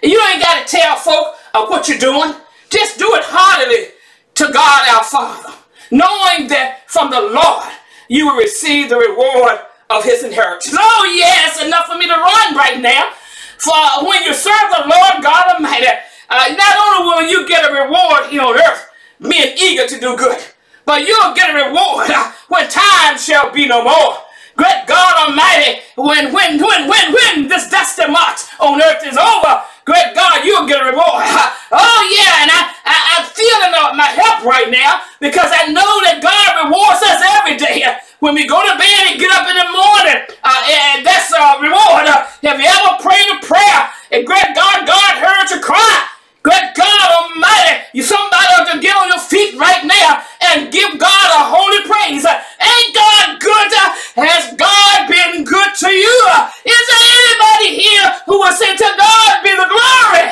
You 0.04 0.22
ain't 0.32 0.41
got 0.44 0.67
to 0.67 0.78
tell 0.78 0.96
folk 0.98 1.36
of 1.54 1.70
what 1.70 1.88
you're 1.88 1.98
doing. 1.98 2.34
Just 2.70 2.98
do 3.00 3.08
it 3.15 3.24
heartily 3.26 3.94
to 4.36 4.52
God 4.52 4.89
our 4.89 5.04
Father, 5.04 5.54
knowing 5.91 6.48
that 6.50 6.82
from 6.88 7.12
the 7.12 7.22
Lord 7.22 7.70
you 8.10 8.28
will 8.28 8.38
receive 8.38 8.89
the 8.89 8.98
reward 8.98 9.60
of 9.89 10.04
his 10.04 10.24
inheritance. 10.24 10.76
Oh, 10.78 11.13
yes, 11.15 11.63
enough 11.63 11.88
for 11.88 11.98
me 11.98 12.08
to 12.08 12.13
run 12.13 12.56
right 12.56 12.80
now. 12.82 13.12
For 13.58 13.74
when 14.08 14.24
you 14.24 14.34
serve 14.34 14.72
the 14.72 14.89
Lord 14.89 15.24
God 15.24 15.54
Almighty, 15.56 15.88
uh, 16.32 16.56
not 16.58 16.76
only 16.80 17.08
will 17.08 17.30
you 17.32 17.48
get 17.50 17.70
a 17.70 17.74
reward 17.74 18.32
here 18.32 18.44
on 18.44 18.58
earth, 18.60 18.89
men 19.20 19.56
eager 19.62 19.88
to 19.88 20.00
do 20.00 20.17
good, 20.17 20.39
but 20.86 21.08
you'll 21.08 21.36
get 21.36 21.52
a 21.56 21.67
reward 21.70 22.12
uh, 22.12 22.34
when 22.50 22.70
time 22.70 23.17
shall 23.20 23.52
be 23.54 23.67
no 23.67 23.84
more. 23.86 24.17
Great 24.58 24.86
God 24.88 25.30
Almighty, 25.30 25.82
when, 25.98 26.34
when, 26.34 26.60
when, 26.62 26.89
when, 26.89 27.13
when 27.13 27.50
this 27.50 27.70
dusty 27.72 28.08
march 28.12 28.41
on 28.60 28.82
earth 28.84 29.04
is 29.08 29.17
over, 29.17 29.63
great 29.86 30.13
God, 30.15 30.46
you'll 30.46 30.67
get 30.67 30.82
a 30.84 30.89
reward. 30.91 31.26
Oh 31.74 32.02
yeah, 32.13 32.46
and 32.46 32.52
I, 32.54 32.62
I, 32.86 32.98
I'm 33.17 33.26
feeling 33.34 33.74
my 33.98 34.06
help 34.06 34.46
right 34.46 34.70
now 34.70 35.02
because 35.22 35.50
I 35.54 35.70
know 35.74 35.89
that 36.06 36.22
God 36.22 36.65
rewards 36.65 37.02
us 37.02 37.22
every 37.41 37.58
day. 37.58 37.82
When 38.22 38.36
we 38.36 38.46
go 38.46 38.62
to 38.62 38.74
bed 38.78 39.04
and 39.10 39.22
get 39.22 39.32
up 39.34 39.50
in 39.50 39.58
the 39.58 39.70
morning, 39.74 40.20
uh, 40.46 40.62
and 40.70 41.06
that's 41.06 41.34
a 41.34 41.62
reward. 41.62 42.06
Uh, 42.10 42.26
have 42.46 42.60
you 42.62 42.70
ever 42.70 43.02
prayed 43.02 43.30
a 43.34 43.39
prayer 43.46 43.82
and 44.13 44.26
great 44.28 44.54
God, 44.54 44.86
God 44.86 45.13
heard 45.17 45.50
your 45.50 45.62
cry? 45.65 46.10
Great 46.43 46.73
God 46.75 46.99
Almighty, 47.12 47.84
you 47.93 48.04
somebody 48.04 48.47
ought 48.58 48.73
to 48.73 48.80
get 48.80 48.95
on 48.97 49.10
your 49.10 49.19
feet 49.19 49.60
right 49.60 49.86
now 49.86 50.23
and 50.41 50.71
give 50.71 50.97
God 50.99 51.27
a 51.38 51.43
holy 51.54 51.84
praise. 51.86 52.25
Ain't 52.25 52.95
God 52.95 53.39
good? 53.39 53.71
Has 54.15 54.56
God 54.58 55.08
been 55.10 55.43
good 55.43 55.75
to 55.80 55.91
you? 55.91 56.30
Is 56.65 56.84
there 56.89 57.08
anybody 57.13 57.82
here 57.82 58.12
who 58.25 58.39
will 58.39 58.54
say 58.54 58.75
to 58.75 58.89
God 58.97 59.43
be 59.43 59.51
the 59.51 59.69
glory 59.69 60.32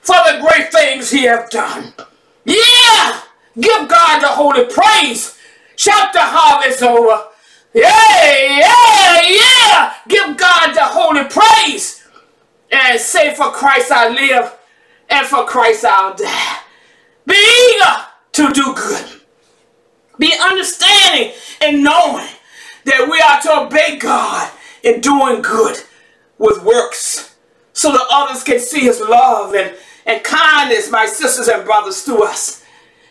for 0.00 0.16
the 0.28 0.46
great 0.46 0.70
things 0.70 1.10
he 1.10 1.24
have 1.24 1.48
done? 1.50 1.94
Yeah! 2.44 3.22
Give 3.58 3.88
God 3.88 4.20
the 4.20 4.28
holy 4.28 4.66
praise. 4.66 5.38
Shout 5.76 6.12
the 6.12 6.20
harvest 6.20 6.82
over. 6.82 7.24
Yeah, 7.74 8.48
yeah, 8.58 9.22
yeah! 9.22 9.94
Give 10.08 10.36
God 10.36 10.74
the 10.74 10.84
holy 10.84 11.24
praise. 11.24 12.06
And 12.70 13.00
say, 13.00 13.34
for 13.34 13.50
Christ 13.50 13.90
I 13.90 14.08
live 14.08 14.57
and 15.10 15.26
for 15.26 15.46
Christ 15.46 15.84
I'll 15.84 16.14
die. 16.14 16.58
Be 17.26 17.34
eager 17.74 18.06
to 18.34 18.52
do 18.52 18.74
good. 18.74 19.06
Be 20.18 20.32
understanding 20.42 21.34
and 21.62 21.84
knowing 21.84 22.28
that 22.84 23.08
we 23.10 23.20
are 23.20 23.40
to 23.42 23.66
obey 23.66 23.98
God 23.98 24.50
in 24.82 25.00
doing 25.00 25.42
good 25.42 25.78
with 26.38 26.62
works 26.64 27.36
so 27.72 27.92
that 27.92 28.06
others 28.10 28.42
can 28.44 28.60
see 28.60 28.80
his 28.80 29.00
love 29.00 29.54
and, 29.54 29.74
and 30.06 30.24
kindness, 30.24 30.90
my 30.90 31.06
sisters 31.06 31.48
and 31.48 31.64
brothers, 31.64 32.02
through 32.02 32.24
us. 32.24 32.64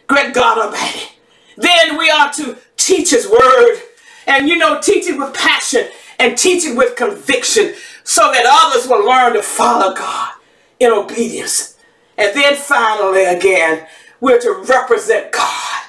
Great 0.07 0.33
God 0.33 0.57
Almighty. 0.59 1.09
Then 1.57 1.97
we 1.97 2.09
are 2.09 2.31
to 2.33 2.57
teach 2.77 3.11
his 3.11 3.29
word 3.29 3.79
and, 4.27 4.49
you 4.49 4.57
know, 4.57 4.81
teach 4.81 5.07
it 5.07 5.17
with 5.17 5.33
passion 5.33 5.89
and 6.19 6.37
teach 6.37 6.65
it 6.65 6.77
with 6.77 6.95
conviction 6.95 7.73
so 8.03 8.31
that 8.31 8.45
others 8.49 8.87
will 8.89 9.05
learn 9.07 9.33
to 9.33 9.43
follow 9.43 9.95
God 9.95 10.33
in 10.79 10.91
obedience. 10.91 11.76
And 12.17 12.35
then 12.35 12.55
finally, 12.55 13.25
again, 13.25 13.87
we're 14.21 14.41
to 14.41 14.63
represent 14.67 15.31
God 15.33 15.83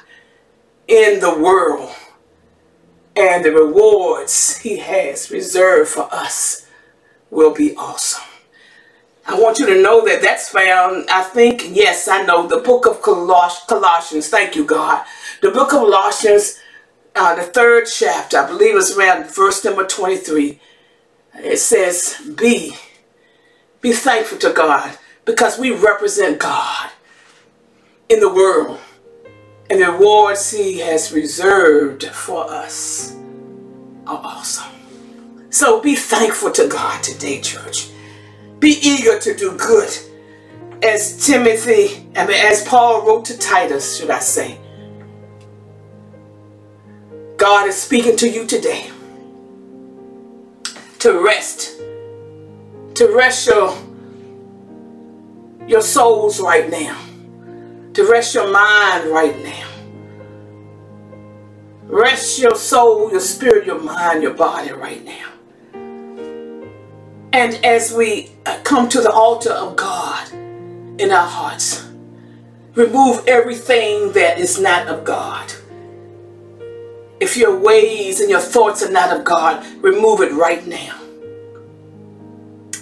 in 0.89 1.21
the 1.21 1.39
world 1.39 1.95
and 3.17 3.45
the 3.45 3.53
rewards 3.53 4.59
he 4.59 4.79
has 4.79 5.31
reserved 5.31 5.91
for 5.91 6.09
us 6.13 6.67
will 7.31 7.55
be 7.55 7.75
awesome. 7.77 8.25
I 9.27 9.39
want 9.41 9.59
you 9.59 9.67
to 9.67 9.83
know 9.83 10.05
that 10.07 10.23
that's 10.23 10.51
found, 10.51 11.09
I 11.11 11.23
think, 11.23 11.65
yes, 11.71 12.09
I 12.09 12.23
know, 12.23 12.47
the 12.49 12.59
book 12.59 12.87
of 12.87 13.03
Coloss- 13.03 13.67
Colossians. 13.69 14.29
Thank 14.29 14.57
you, 14.57 14.65
God. 14.65 15.05
The 15.43 15.51
book 15.51 15.73
of 15.73 15.81
Colossians, 15.81 16.61
uh, 17.17 17.35
the 17.37 17.43
third 17.43 17.87
chapter, 17.87 18.39
I 18.39 18.47
believe 18.49 18.77
it's 18.77 18.97
around 18.97 19.27
verse 19.35 19.65
number 19.65 19.87
23. 19.87 20.61
It 21.37 21.59
says, 21.59 22.17
Be, 22.37 22.77
be 23.81 23.93
thankful 23.93 24.39
to 24.39 24.53
God 24.53 24.99
because 25.29 25.59
we 25.59 25.71
represent 25.73 26.39
God 26.39 26.89
in 28.09 28.19
the 28.19 28.33
world 28.33 28.81
and 29.69 29.79
the 29.79 29.93
rewards 29.93 30.51
He 30.51 30.79
has 30.79 31.13
reserved 31.13 32.07
for 32.07 32.51
us 32.51 33.15
are 34.07 34.23
awesome. 34.25 34.73
So 35.51 35.83
be 35.83 35.97
thankful 35.97 36.51
to 36.53 36.67
God 36.67 37.03
today, 37.05 37.43
church. 37.43 37.91
Be 38.59 38.79
eager 38.81 39.19
to 39.19 39.37
do 39.37 39.55
good. 39.59 39.91
As 40.83 41.27
Timothy, 41.27 42.09
I 42.17 42.27
mean, 42.27 42.39
as 42.47 42.67
Paul 42.67 43.07
wrote 43.07 43.27
to 43.27 43.37
Titus, 43.37 43.99
should 43.99 44.09
I 44.09 44.21
say, 44.21 44.59
God 47.37 47.69
is 47.69 47.77
speaking 47.77 48.17
to 48.17 48.29
you 48.31 48.47
today 48.47 48.91
to 51.01 51.23
rest, 51.23 51.77
to 52.95 53.15
rest 53.15 53.47
your, 53.47 53.77
your 55.69 55.83
souls 55.83 56.41
right 56.41 56.71
now, 56.71 56.99
to 57.93 58.11
rest 58.11 58.35
your 58.35 58.51
mind 58.51 59.11
right 59.11 59.39
now. 59.45 59.69
Rest 61.83 62.39
your 62.39 62.55
soul, 62.55 63.11
your 63.11 63.21
spirit, 63.21 63.67
your 63.67 63.79
mind, 63.79 64.23
your 64.23 64.35
body 64.35 64.73
right 64.73 65.05
now. 65.05 65.29
And 67.35 67.55
as 67.65 67.93
we 67.93 68.31
uh, 68.47 68.59
come 68.65 68.89
to 68.89 69.01
the 69.03 69.13
altar 69.13 69.53
of 69.53 69.77
God 69.77 70.33
in 70.33 71.11
our 71.11 71.27
hearts, 71.27 71.87
remove 72.75 73.27
everything 73.29 74.13
that 74.13 74.39
is 74.39 74.59
not 74.59 74.89
of 74.89 75.05
God. 75.05 75.53
If 77.21 77.37
your 77.37 77.59
ways 77.59 78.21
and 78.21 78.31
your 78.31 78.41
thoughts 78.41 78.83
are 78.83 78.91
not 78.91 79.15
of 79.15 79.25
God, 79.25 79.67
remove 79.83 80.23
it 80.23 80.33
right 80.33 80.67
now. 80.67 80.99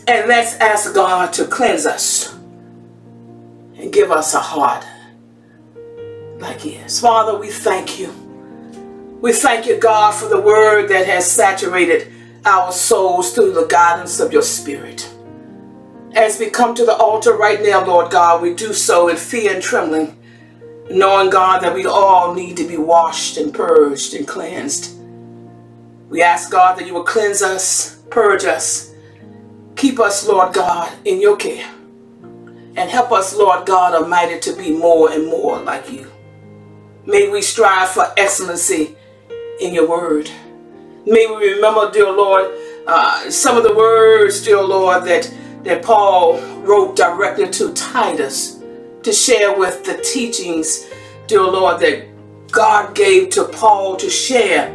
And 0.07 0.29
let's 0.29 0.55
ask 0.61 0.94
God 0.94 1.33
to 1.35 1.46
cleanse 1.46 1.85
us 1.85 2.36
and 3.76 3.92
give 3.92 4.10
us 4.10 4.34
a 4.34 4.40
heart 4.40 4.84
like 6.38 6.60
His. 6.60 7.00
Father, 7.00 7.38
we 7.38 7.50
thank 7.50 7.98
you. 7.98 8.12
We 9.20 9.32
thank 9.32 9.66
you, 9.66 9.78
God, 9.78 10.12
for 10.14 10.28
the 10.28 10.40
word 10.40 10.88
that 10.88 11.06
has 11.06 11.30
saturated 11.30 12.12
our 12.44 12.70
souls 12.72 13.32
through 13.32 13.52
the 13.52 13.66
guidance 13.66 14.20
of 14.20 14.32
your 14.32 14.42
Spirit. 14.42 15.10
As 16.14 16.38
we 16.38 16.48
come 16.48 16.74
to 16.74 16.84
the 16.84 16.96
altar 16.96 17.32
right 17.32 17.60
now, 17.62 17.84
Lord 17.84 18.10
God, 18.10 18.40
we 18.40 18.54
do 18.54 18.72
so 18.72 19.08
in 19.08 19.16
fear 19.16 19.52
and 19.54 19.62
trembling, 19.62 20.16
knowing, 20.90 21.30
God, 21.30 21.62
that 21.62 21.74
we 21.74 21.86
all 21.86 22.34
need 22.34 22.56
to 22.58 22.66
be 22.66 22.76
washed 22.76 23.36
and 23.36 23.52
purged 23.52 24.14
and 24.14 24.26
cleansed. 24.26 24.96
We 26.08 26.22
ask, 26.22 26.50
God, 26.50 26.78
that 26.78 26.86
you 26.86 26.94
will 26.94 27.04
cleanse 27.04 27.42
us, 27.42 27.96
purge 28.10 28.44
us, 28.44 28.94
keep 29.74 29.98
us, 29.98 30.26
Lord 30.26 30.54
God, 30.54 30.92
in 31.04 31.20
your 31.20 31.36
care, 31.36 31.68
and 32.76 32.90
help 32.90 33.10
us, 33.10 33.34
Lord 33.34 33.66
God 33.66 33.94
Almighty, 33.94 34.38
to 34.40 34.52
be 34.52 34.70
more 34.70 35.10
and 35.10 35.26
more 35.26 35.58
like 35.58 35.90
you. 35.90 36.10
May 37.06 37.28
we 37.28 37.40
strive 37.40 37.88
for 37.88 38.12
excellency 38.16 38.96
in 39.60 39.72
your 39.72 39.88
word. 39.88 40.30
May 41.06 41.26
we 41.26 41.54
remember, 41.54 41.90
dear 41.90 42.10
Lord, 42.10 42.50
uh, 42.86 43.30
some 43.30 43.56
of 43.56 43.62
the 43.62 43.74
words, 43.74 44.42
dear 44.42 44.62
Lord, 44.62 45.04
that, 45.04 45.32
that 45.62 45.82
Paul 45.82 46.40
wrote 46.62 46.96
directly 46.96 47.48
to 47.50 47.72
Titus 47.72 48.60
to 49.02 49.12
share 49.12 49.56
with 49.56 49.84
the 49.84 49.98
teachings, 49.98 50.86
dear 51.28 51.42
Lord, 51.42 51.80
that 51.80 52.06
God 52.50 52.94
gave 52.94 53.30
to 53.30 53.44
Paul 53.44 53.96
to 53.96 54.10
share 54.10 54.72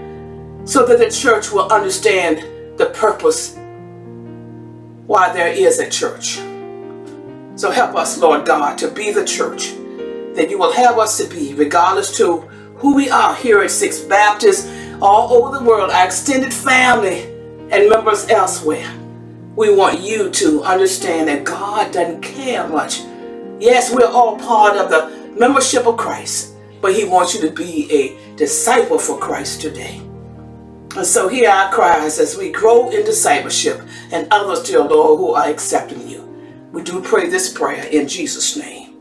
so 0.65 0.85
that 0.85 0.99
the 0.99 1.11
church 1.11 1.51
will 1.51 1.71
understand 1.71 2.77
the 2.77 2.87
purpose 2.87 3.57
why 5.05 5.33
there 5.33 5.51
is 5.51 5.79
a 5.79 5.89
church. 5.89 6.39
So 7.55 7.69
help 7.69 7.95
us, 7.95 8.17
Lord 8.17 8.45
God, 8.45 8.77
to 8.79 8.89
be 8.89 9.11
the 9.11 9.25
church 9.25 9.73
that 10.35 10.49
you 10.49 10.57
will 10.57 10.71
have 10.71 10.97
us 10.97 11.17
to 11.17 11.27
be, 11.27 11.53
regardless 11.53 12.15
to 12.17 12.37
who 12.77 12.95
we 12.95 13.09
are 13.09 13.35
here 13.35 13.61
at 13.61 13.71
Sixth 13.71 14.07
Baptist, 14.07 14.69
all 15.01 15.33
over 15.33 15.57
the 15.57 15.63
world, 15.63 15.91
our 15.91 16.05
extended 16.05 16.53
family 16.53 17.23
and 17.69 17.89
members 17.89 18.29
elsewhere. 18.29 18.91
We 19.55 19.75
want 19.75 19.99
you 19.99 20.29
to 20.29 20.63
understand 20.63 21.27
that 21.27 21.43
God 21.43 21.91
doesn't 21.91 22.21
care 22.21 22.67
much. 22.67 23.01
Yes, 23.59 23.93
we're 23.93 24.07
all 24.07 24.37
part 24.37 24.77
of 24.77 24.89
the 24.89 25.35
membership 25.37 25.85
of 25.85 25.97
Christ, 25.97 26.53
but 26.81 26.95
he 26.95 27.03
wants 27.03 27.35
you 27.35 27.41
to 27.41 27.51
be 27.51 27.91
a 27.91 28.35
disciple 28.37 28.97
for 28.97 29.19
Christ 29.19 29.61
today. 29.61 29.97
And 30.95 31.05
so 31.05 31.27
hear 31.27 31.49
our 31.49 31.71
cries 31.71 32.19
as 32.19 32.37
we 32.37 32.51
grow 32.51 32.89
in 32.89 33.05
discipleship 33.05 33.81
and 34.11 34.27
others, 34.31 34.63
dear 34.63 34.79
Lord, 34.79 35.19
who 35.19 35.33
are 35.33 35.47
accepting 35.47 36.07
you. 36.07 36.30
We 36.71 36.83
do 36.83 37.01
pray 37.01 37.27
this 37.29 37.51
prayer 37.51 37.85
in 37.85 38.07
Jesus' 38.07 38.55
name. 38.55 38.95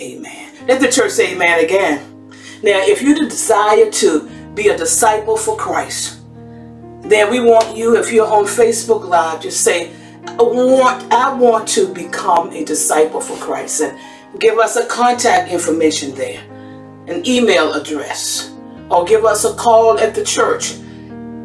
Amen. 0.00 0.52
Let 0.66 0.80
the 0.80 0.90
church 0.90 1.12
say 1.12 1.34
amen 1.34 1.64
again. 1.64 2.30
Now, 2.62 2.80
if 2.82 3.02
you 3.02 3.14
desire 3.28 3.90
to 3.90 4.28
be 4.54 4.68
a 4.68 4.76
disciple 4.76 5.36
for 5.36 5.56
Christ, 5.56 6.20
then 7.02 7.30
we 7.30 7.38
want 7.38 7.76
you, 7.76 7.96
if 7.96 8.12
you're 8.12 8.26
on 8.26 8.44
Facebook 8.44 9.06
Live, 9.06 9.42
just 9.42 9.60
say, 9.62 9.92
I 10.26 10.42
want, 10.42 11.12
I 11.12 11.32
want 11.34 11.68
to 11.68 11.92
become 11.92 12.50
a 12.50 12.64
disciple 12.64 13.20
for 13.20 13.36
Christ. 13.36 13.82
And 13.82 13.96
give 14.40 14.58
us 14.58 14.74
a 14.76 14.86
contact 14.86 15.52
information 15.52 16.14
there, 16.14 16.42
an 17.06 17.24
email 17.26 17.74
address, 17.74 18.52
or 18.90 19.04
give 19.04 19.24
us 19.24 19.44
a 19.44 19.54
call 19.54 20.00
at 20.00 20.14
the 20.14 20.24
church. 20.24 20.74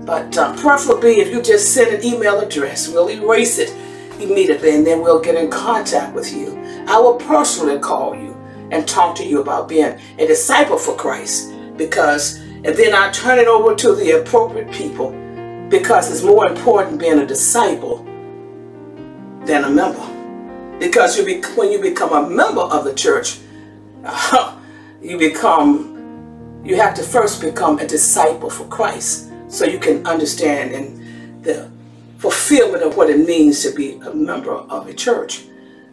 But 0.06 0.36
uh, 0.36 0.56
preferably, 0.56 1.20
if 1.20 1.28
you 1.28 1.44
just 1.44 1.74
send 1.74 1.94
an 1.94 2.04
email 2.04 2.40
address, 2.40 2.88
we'll 2.88 3.10
erase 3.10 3.60
it 3.60 3.72
immediately 4.20 4.76
and 4.76 4.86
then 4.86 5.02
we'll 5.02 5.22
get 5.22 5.36
in 5.36 5.50
contact 5.50 6.14
with 6.14 6.34
you. 6.34 6.58
I 6.88 7.00
will 7.00 7.16
personally 7.16 7.80
call 7.80 8.16
you 8.16 8.36
and 8.72 8.88
talk 8.88 9.16
to 9.18 9.26
you 9.26 9.42
about 9.42 9.68
being 9.68 10.00
a 10.18 10.28
disciple 10.28 10.78
for 10.78 10.96
Christ 10.96 11.52
because, 11.76 12.38
and 12.38 12.76
then 12.76 12.94
I 12.94 13.12
turn 13.12 13.40
it 13.40 13.48
over 13.48 13.76
to 13.76 13.96
the 13.96 14.22
appropriate 14.22 14.72
people 14.72 15.12
because 15.70 16.12
it's 16.12 16.24
more 16.24 16.48
important 16.48 17.00
being 17.00 17.20
a 17.20 17.26
disciple 17.26 18.04
than 19.46 19.64
a 19.64 19.70
member. 19.70 20.06
Because 20.80 21.18
you 21.18 21.26
be, 21.26 21.42
when 21.56 21.72
you 21.72 21.82
become 21.82 22.14
a 22.14 22.30
member 22.30 22.62
of 22.62 22.86
the 22.86 22.94
church, 22.94 23.40
uh-huh, 24.04 24.56
you 25.02 25.18
become, 25.18 26.62
you 26.64 26.76
have 26.76 26.94
to 26.96 27.04
first 27.04 27.42
become 27.42 27.80
a 27.80 27.88
disciple 27.88 28.50
for 28.50 28.66
Christ 28.66 29.30
so 29.48 29.66
you 29.66 29.80
can 29.80 30.06
understand 30.06 30.74
and 30.74 31.44
the 31.44 31.70
fulfillment 32.20 32.84
of 32.84 32.98
what 32.98 33.10
it 33.10 33.26
means 33.26 33.64
to 33.64 33.72
be 33.74 33.94
a 33.94 34.14
member 34.14 34.52
of 34.52 34.88
a 34.88 34.94
church. 34.94 35.46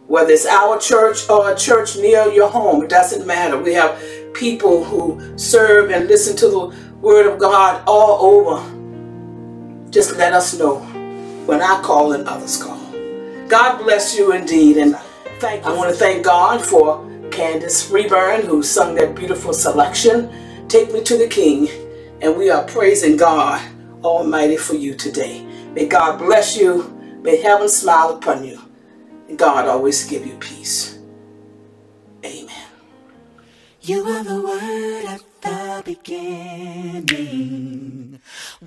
Whether 0.07 0.33
it's 0.33 0.45
our 0.45 0.77
church 0.77 1.29
or 1.29 1.51
a 1.51 1.55
church 1.55 1.95
near 1.95 2.27
your 2.27 2.49
home, 2.49 2.83
it 2.83 2.89
doesn't 2.89 3.25
matter. 3.25 3.57
We 3.57 3.73
have 3.73 3.99
people 4.33 4.83
who 4.83 5.37
serve 5.37 5.89
and 5.89 6.07
listen 6.07 6.35
to 6.37 6.49
the 6.49 6.75
Word 7.01 7.31
of 7.31 7.39
God 7.39 7.81
all 7.87 8.25
over. 8.25 9.89
Just 9.89 10.17
let 10.17 10.33
us 10.33 10.57
know 10.59 10.79
when 11.45 11.61
I 11.61 11.81
call 11.81 12.11
and 12.11 12.27
others 12.27 12.61
call. 12.61 12.77
God 13.47 13.81
bless 13.83 14.17
you 14.17 14.33
indeed. 14.33 14.77
And 14.77 14.97
thank 15.39 15.65
I 15.65 15.73
want 15.73 15.89
to 15.89 15.95
thank 15.95 16.25
God 16.25 16.63
for 16.63 17.05
Candace 17.31 17.89
Freeburn 17.89 18.43
who 18.43 18.63
sung 18.63 18.95
that 18.95 19.15
beautiful 19.15 19.53
selection, 19.53 20.67
Take 20.67 20.91
Me 20.91 21.01
to 21.03 21.17
the 21.17 21.27
King. 21.27 21.69
And 22.21 22.35
we 22.35 22.49
are 22.49 22.65
praising 22.65 23.15
God 23.15 23.61
Almighty 24.03 24.57
for 24.57 24.75
you 24.75 24.93
today. 24.93 25.46
May 25.73 25.85
God 25.87 26.19
bless 26.19 26.57
you. 26.57 26.93
May 27.21 27.41
heaven 27.41 27.69
smile 27.69 28.17
upon 28.17 28.43
you. 28.45 28.59
And 29.27 29.37
God 29.37 29.67
always 29.67 30.03
give 30.05 30.25
you 30.25 30.37
peace. 30.37 30.97
Amen. 32.23 32.49
You 33.81 34.03
are 34.05 34.23
the 34.23 34.41
word 34.41 35.05
at 35.05 35.21
the 35.41 35.81
beginning. 35.85 37.47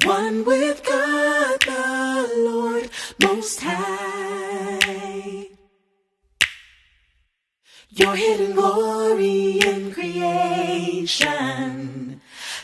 One 0.05 0.44
with 0.44 0.82
God 0.84 1.61
the 1.61 2.30
Lord 2.38 2.90
Most 3.22 3.61
High. 3.62 5.48
Your 7.90 8.14
hidden 8.14 8.55
glory 8.55 9.59
in 9.59 9.92
creation. 9.92 11.30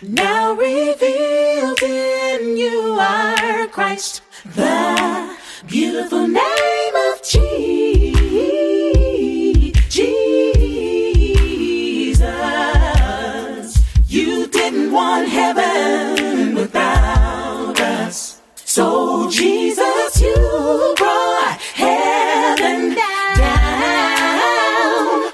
Now 0.03 0.53
revealed 0.55 1.83
in 1.83 2.57
you 2.57 2.97
are 3.01 3.67
Christ, 3.67 4.23
the 4.55 5.37
beautiful 5.67 6.27
name 6.29 6.95
of 7.11 7.23
Jesus. 7.23 7.47
You 14.09 14.47
didn't 14.49 14.93
want 14.93 15.29
heaven 15.29 16.55
without 16.55 17.81
us. 17.81 18.41
So, 18.57 19.29
Jesus, 19.31 20.21
you 20.21 20.95
brought 20.97 21.59
heaven 21.75 22.95
down. 22.95 23.07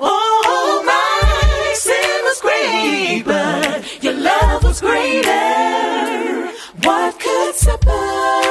Oh, 0.01 0.83
my 0.87 1.75
sin 1.75 2.25
was 2.25 2.41
great, 2.41 3.23
but 3.25 4.03
your 4.03 4.15
love 4.15 4.65
was 4.65 4.81
greater. 4.81 6.51
What 6.85 7.19
could 7.21 7.55
surpass? 7.55 8.42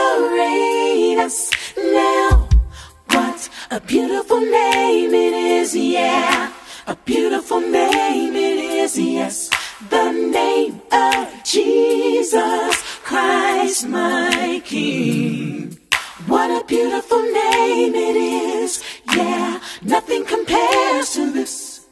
A 3.71 3.79
beautiful 3.79 4.41
name 4.41 5.13
it 5.13 5.33
is, 5.33 5.73
yeah. 5.73 6.51
A 6.87 6.95
beautiful 7.05 7.61
name 7.61 8.35
it 8.35 8.57
is, 8.81 8.99
yes. 8.99 9.49
The 9.89 10.11
name 10.11 10.81
of 10.91 11.29
Jesus 11.45 12.81
Christ, 13.03 13.87
my 13.87 14.61
King. 14.65 15.79
What 16.27 16.51
a 16.51 16.65
beautiful 16.65 17.21
name 17.21 17.95
it 17.95 18.17
is, 18.17 18.83
yeah. 19.15 19.61
Nothing 19.83 20.25
compares 20.25 21.11
to 21.11 21.31
this. 21.31 21.85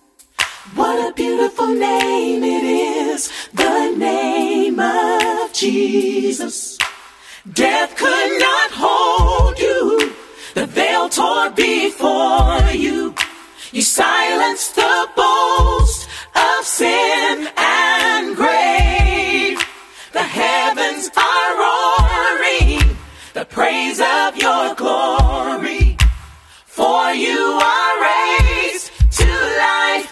What 0.76 1.10
a 1.10 1.14
beautiful 1.14 1.68
name 1.68 2.44
it 2.44 2.64
is, 2.66 3.32
the 3.54 3.96
name 3.96 4.80
of 4.82 5.54
Jesus. 5.54 6.79
Death 7.54 7.96
could 7.96 8.40
not 8.40 8.72
hold 8.72 9.58
you. 9.60 10.14
The 10.56 10.66
veil 10.66 11.08
tore 11.08 11.50
before 11.52 12.60
you. 12.74 13.16
You 13.72 13.82
silenced 13.82 14.76
the 14.76 15.10
boast 15.16 16.10
of 16.36 16.66
sin 16.66 17.48
and 17.56 18.36
grave. 18.36 19.58
The 20.12 20.24
heavens 20.24 21.10
are 21.16 21.52
roaring. 21.64 22.98
The 23.34 23.46
praise 23.46 24.02
of 24.02 24.36
your 24.36 24.76
glory. 24.76 25.98
For 26.66 27.14
you 27.14 27.60
are 27.62 28.02
raised 28.02 28.92
to 29.12 29.26
life. 29.26 30.12